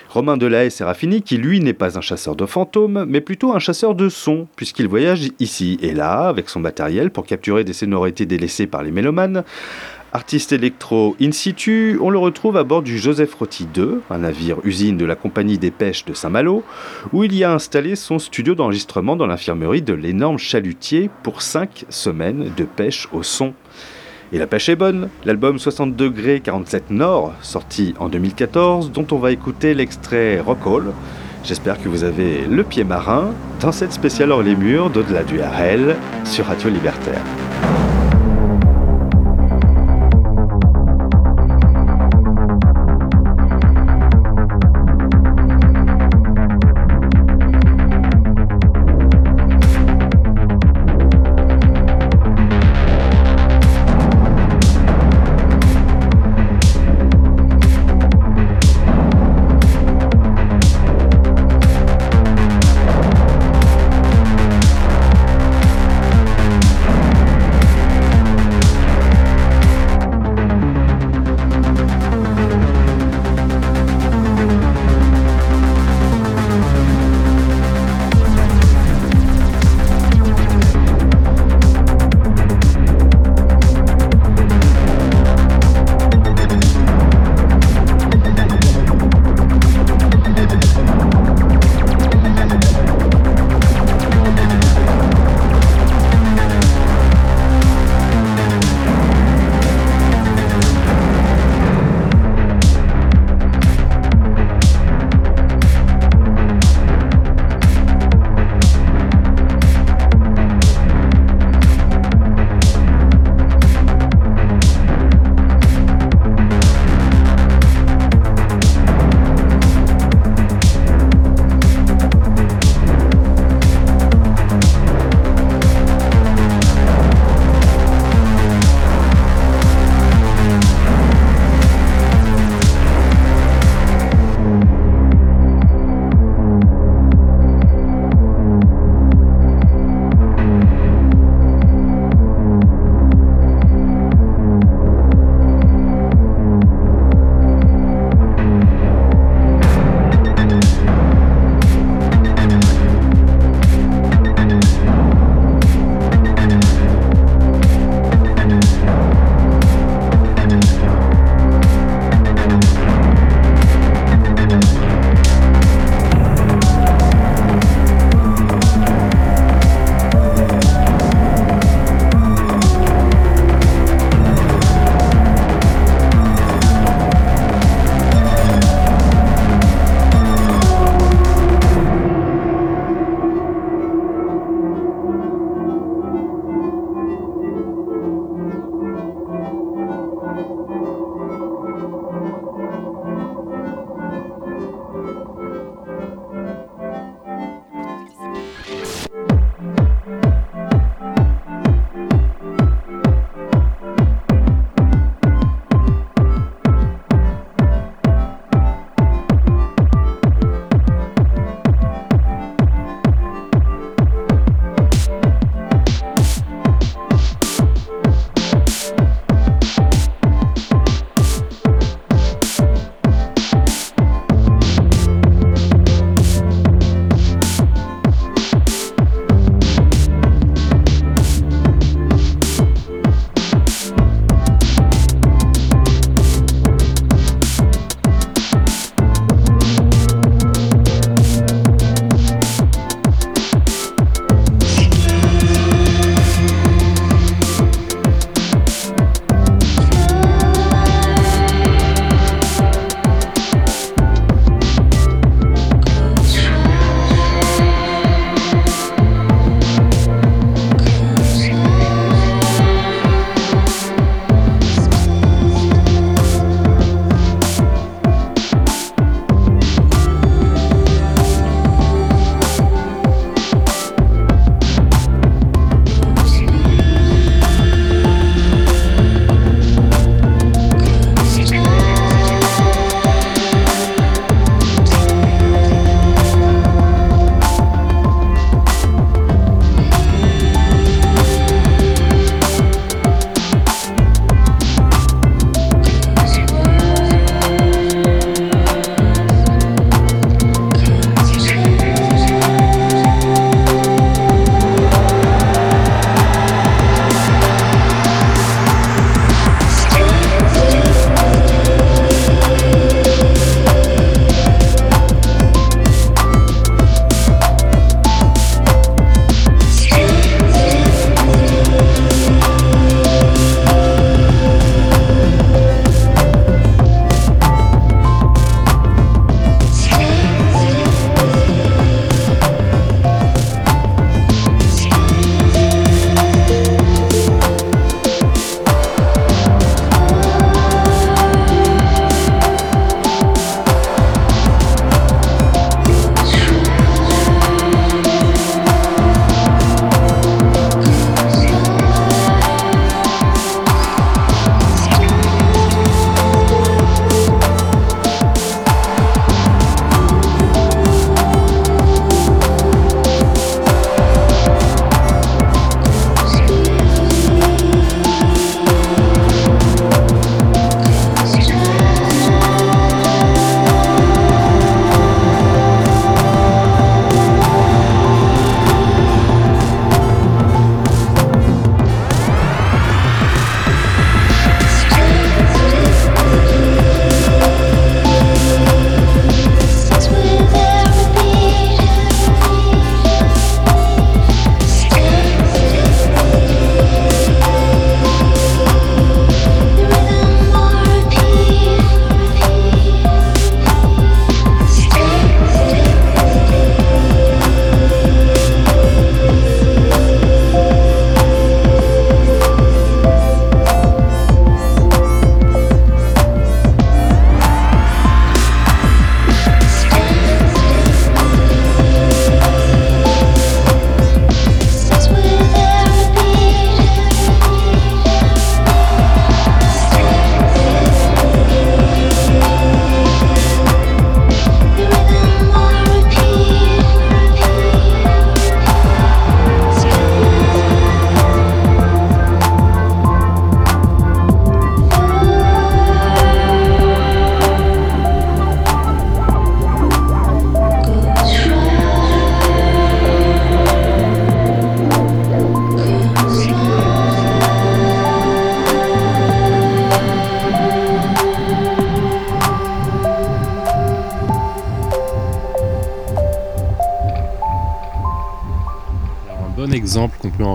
[0.09, 3.95] Romain Delahaye Serafini qui lui n'est pas un chasseur de fantômes, mais plutôt un chasseur
[3.95, 8.67] de sons, puisqu'il voyage ici et là avec son matériel pour capturer des sonorités délaissées
[8.67, 9.45] par les mélomanes.
[10.17, 14.57] Artiste électro in situ, on le retrouve à bord du Joseph Rotti 2, un navire
[14.65, 16.65] usine de la compagnie des pêches de Saint-Malo,
[17.13, 21.85] où il y a installé son studio d'enregistrement dans l'infirmerie de l'énorme chalutier pour 5
[21.91, 23.53] semaines de pêche au son.
[24.33, 29.19] Et la pêche est bonne, l'album 60 degrés 47 Nord, sorti en 2014, dont on
[29.19, 30.95] va écouter l'extrait Rockall.
[31.45, 35.39] J'espère que vous avez le pied marin dans cette spéciale hors les murs d'au-delà du
[35.43, 35.95] RL
[36.25, 37.21] sur Radio Libertaire.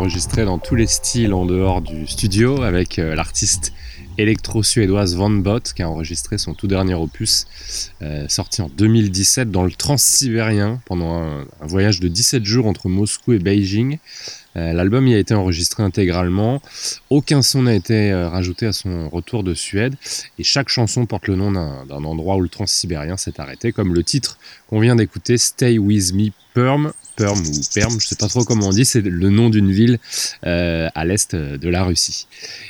[0.02, 3.72] Enregistrer dans tous les styles en dehors du studio avec euh, l'artiste
[4.18, 7.46] électro-suédoise Van Bott qui a enregistré son tout dernier opus
[8.02, 12.90] euh, sorti en 2017 dans le transsibérien pendant un, un voyage de 17 jours entre
[12.90, 14.00] Moscou et Beijing.
[14.56, 16.64] Euh, L'album y a été enregistré intégralement,
[17.12, 19.96] aucun son n'a été euh, rajouté à son retour de Suède
[20.40, 24.02] et chaque chanson porte le nom d'un endroit où le transsibérien s'est arrêté, comme le
[24.02, 28.46] titre qu'on vient d'écouter, Stay With Me Perm, Perm ou Perm, je sais pas trop
[28.46, 30.00] comment on dit, c'est le nom d'une ville
[30.46, 32.28] euh, à l'est de la Russie.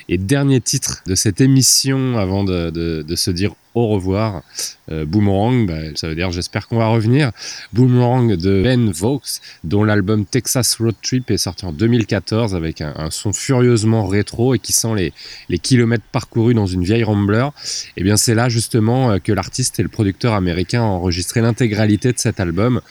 [0.10, 4.44] Et dernier titre de cette émission avant de se dire au revoir,
[4.92, 7.32] euh, Boomerang, bah, ça veut dire j'espère qu'on va revenir.
[7.72, 9.22] Boomerang de Ben Vaux,
[9.64, 14.60] dont l'album Texas Road Trip est sorti en 2014 avec un, son furieusement rétro et
[14.60, 15.14] qui sent les,
[15.48, 17.48] les kilomètres parcourus dans une vieille Rambler.
[17.96, 22.12] Et bien c'est là justement euh, que l'artiste et le producteur américain ont enregistré l'intégralité
[22.12, 22.82] de cet album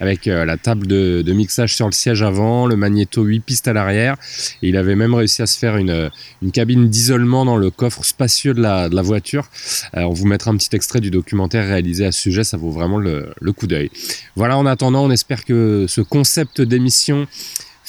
[0.00, 3.72] avec euh, la table de, mixage sur le siège avant, le magnéto 8 pistes à
[3.72, 4.16] l'arrière.
[4.62, 6.10] Il avait même réussi à se faire une,
[6.42, 9.48] une cabine d'isolement dans le coffre spacieux de la, de la voiture.
[9.94, 13.52] Vous mettra un petit extrait du documentaire réalisé à ce sujet, ça vaut vraiment le
[13.52, 13.90] coup d'œil.
[14.36, 17.26] Voilà, en attendant, on espère que ce concept d'émission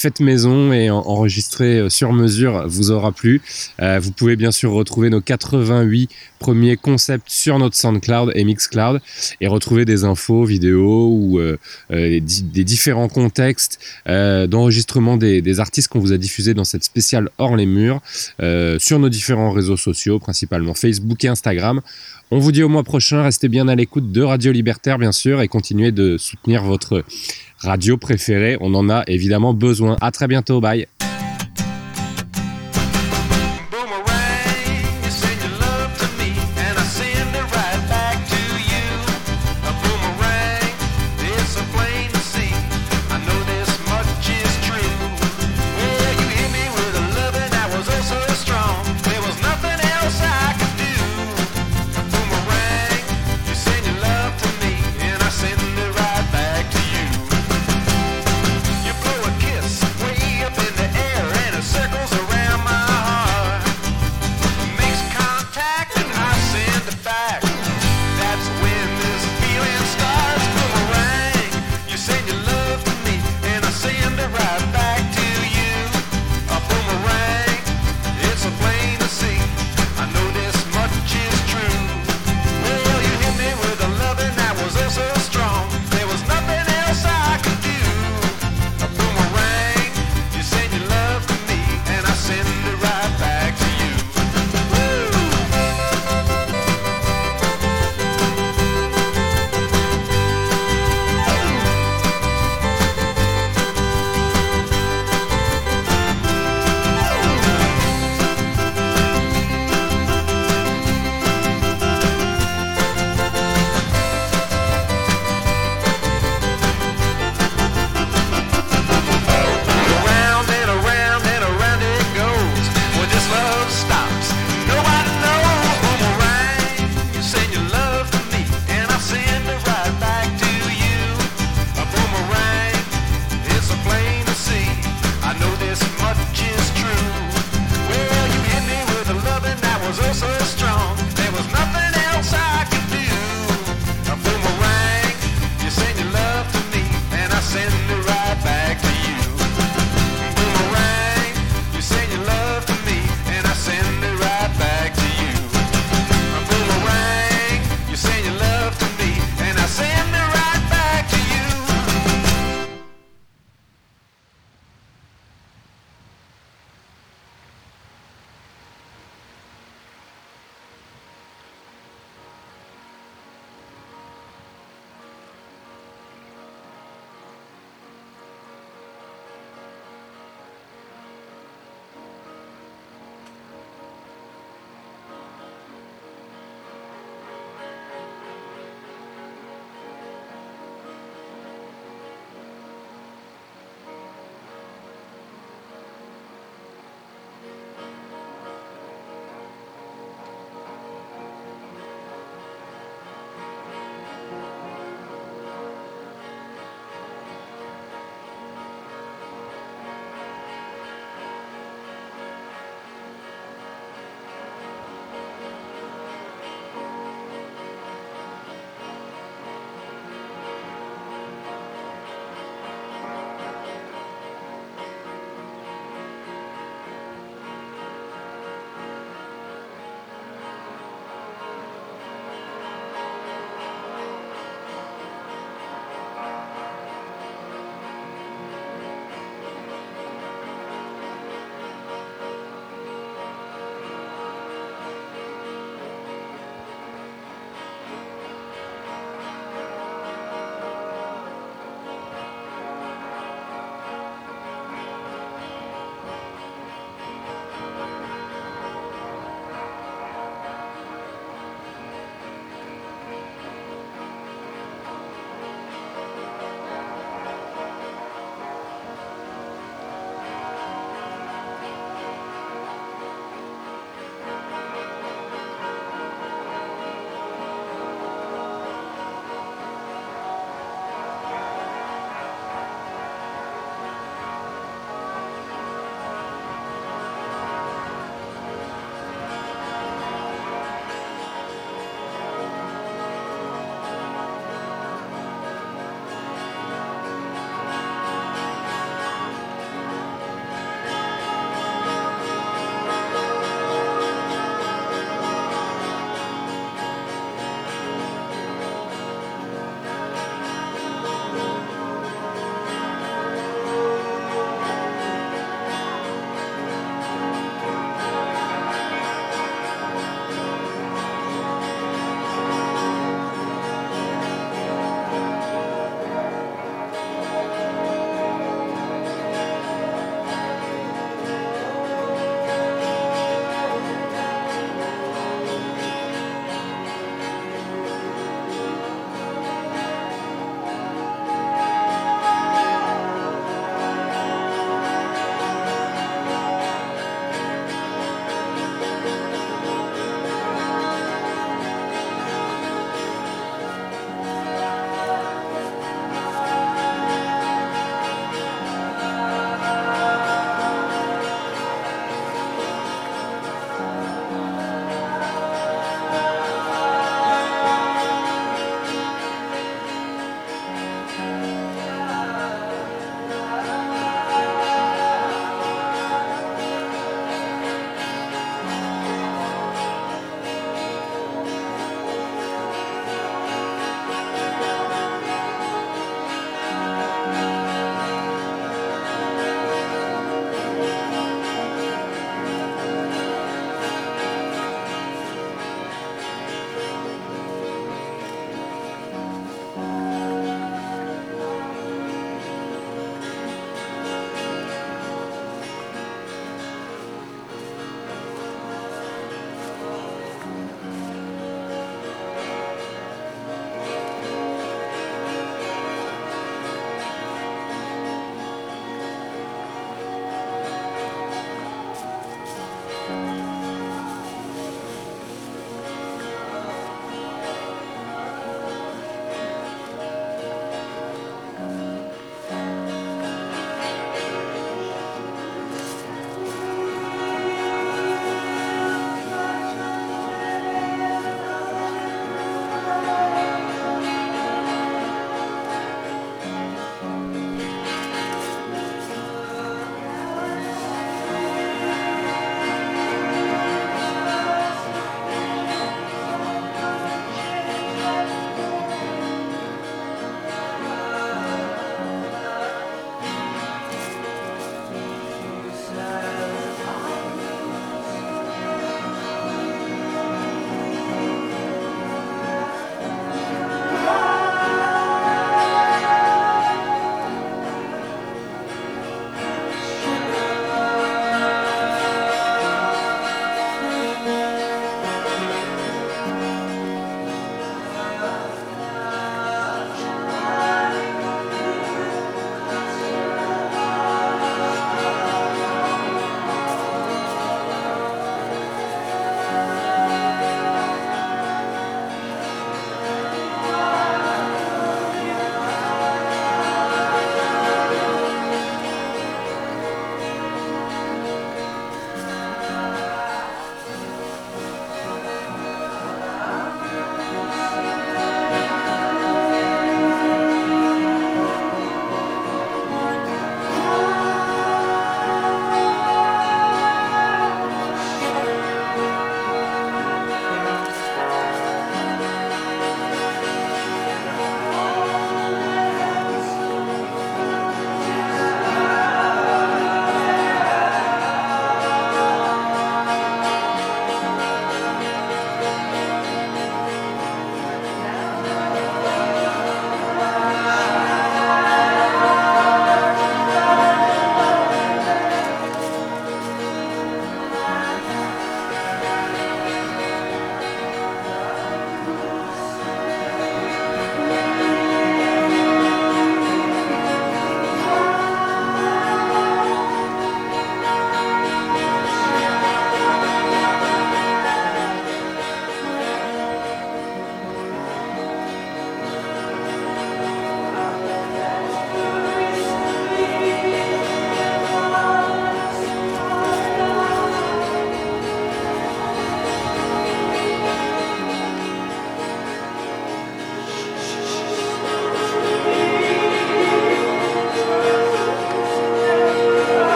[0.00, 3.42] faite maison et en- enregistré euh, sur mesure vous aura plu.
[3.82, 6.08] Euh, vous pouvez bien sûr retrouver nos 88
[6.38, 9.00] premiers concepts sur notre SoundCloud et Mixcloud
[9.42, 11.56] et retrouver des infos, vidéos ou euh,
[11.90, 17.28] des, di- des différents contextes d'enregistrement des, artistes qu'on vous a diffusés dans cette spéciale
[17.38, 18.00] hors les murs
[18.78, 21.80] sur nos différents réseaux sociaux, principalement Facebook et Instagram.
[22.30, 25.40] On vous dit au mois prochain, restez bien à l'écoute de Radio Libertaire bien sûr
[25.42, 27.04] et continuez de soutenir votre
[27.60, 28.56] radio préférée.
[28.60, 29.96] On en a évidemment besoin.
[30.00, 30.86] À très bientôt, bye.